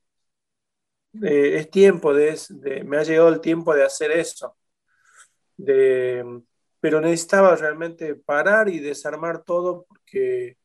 [1.22, 4.56] eh, es tiempo de, de, me ha llegado el tiempo de hacer eso,
[5.56, 6.42] de,
[6.80, 10.58] pero necesitaba realmente parar y desarmar todo porque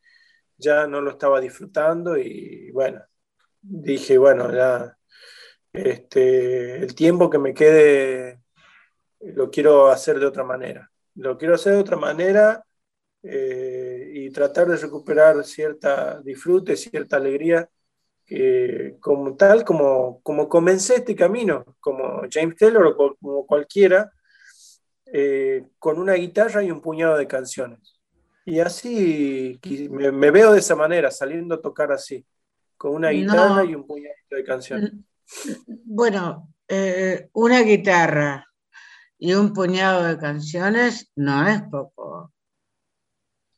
[0.56, 3.02] ya no lo estaba disfrutando y bueno,
[3.60, 4.96] dije, bueno, ya
[5.72, 8.40] este, el tiempo que me quede
[9.20, 10.90] lo quiero hacer de otra manera.
[11.16, 12.64] Lo quiero hacer de otra manera
[13.22, 17.68] eh, y tratar de recuperar cierta disfrute, cierta alegría,
[18.26, 24.10] que como tal, como, como comencé este camino, como James Taylor o como cualquiera,
[25.16, 28.00] eh, con una guitarra y un puñado de canciones.
[28.44, 32.26] Y así me, veo de esa manera, saliendo a tocar así,
[32.76, 34.90] con una guitarra y un puñado de canciones.
[35.66, 38.44] Bueno, eh, una guitarra
[39.16, 42.32] y un puñado de canciones no es poco.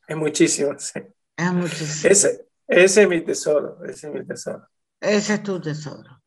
[0.07, 1.00] Es muchísimo, sí.
[1.38, 2.12] Es muchísimo.
[2.12, 4.68] Ese, ese es mi tesoro, ese es mi tesoro.
[5.00, 6.22] Ese es tu tesoro.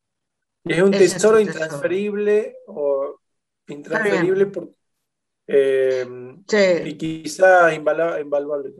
[0.63, 3.19] Y es un tesoro intransferible o
[3.67, 4.78] intransferible porque
[5.51, 6.05] eh,
[6.85, 8.71] y quizá invaluable.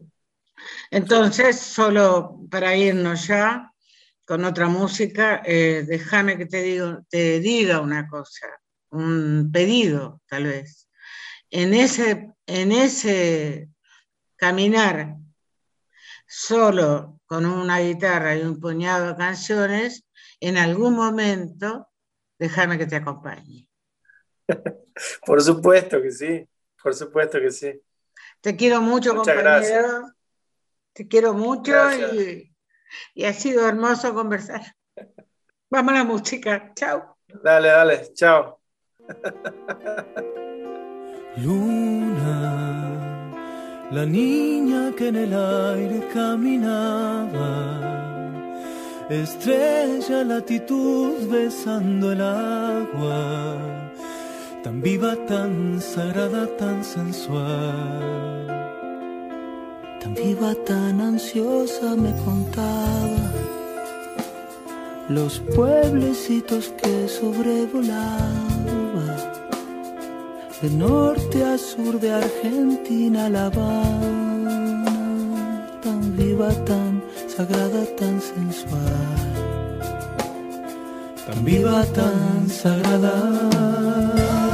[0.91, 3.74] Entonces, solo para irnos ya
[4.24, 8.47] con otra música, eh, déjame que te, digo, te diga una cosa,
[8.91, 10.88] un pedido tal vez.
[11.49, 13.70] En ese, en ese
[14.36, 15.15] caminar
[16.28, 20.05] solo con una guitarra y un puñado de canciones,
[20.39, 21.89] en algún momento,
[22.38, 23.67] déjame que te acompañe.
[25.26, 26.47] Por supuesto que sí.
[26.82, 27.82] Por supuesto que sí.
[28.41, 29.86] Te quiero mucho, Muchas Gracias.
[30.93, 32.55] Te quiero mucho y,
[33.13, 34.61] y, ha sido hermoso conversar.
[35.69, 36.73] Vamos a la música.
[36.75, 37.17] Chao.
[37.43, 38.13] Dale, dale.
[38.13, 38.59] Chao.
[41.38, 43.32] Luna,
[43.91, 47.89] la niña que en el aire caminaba.
[49.09, 53.88] Estrella latitud besando el agua
[54.64, 58.47] tan viva, tan sagrada, tan sensual.
[60.01, 63.32] Tan viva, tan ansiosa me contaba
[65.10, 68.20] los pueblecitos que sobrevolaba.
[70.62, 74.86] De norte a sur de Argentina, La Habana,
[75.82, 79.30] tan viva, tan sagrada, tan sensual.
[81.26, 84.48] Tan viva, tan sagrada.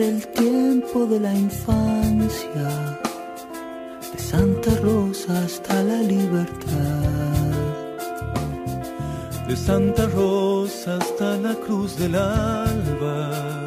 [0.00, 2.98] El tiempo de la infancia,
[4.12, 7.48] de Santa Rosa hasta la libertad.
[9.48, 13.66] De Santa Rosa hasta la cruz del alba,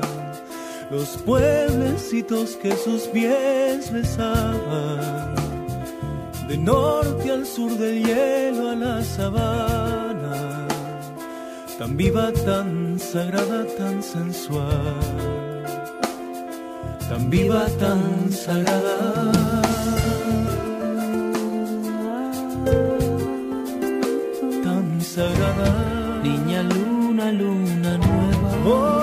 [0.89, 5.35] los pueblecitos que sus pies besaban,
[6.47, 10.67] de norte al sur del hielo a la sabana,
[11.77, 15.43] tan viva, tan sagrada, tan sensual
[17.13, 18.01] tan viva, tan
[18.31, 18.97] sagrada.
[24.65, 25.69] Tan sagrada.
[26.23, 28.49] Niña luna, luna nueva.
[28.65, 29.02] Oh,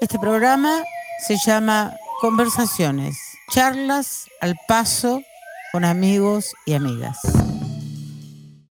[0.00, 0.82] Este programa
[1.24, 3.16] se llama Conversaciones,
[3.52, 5.22] charlas al paso
[5.70, 7.37] con amigos y amigas.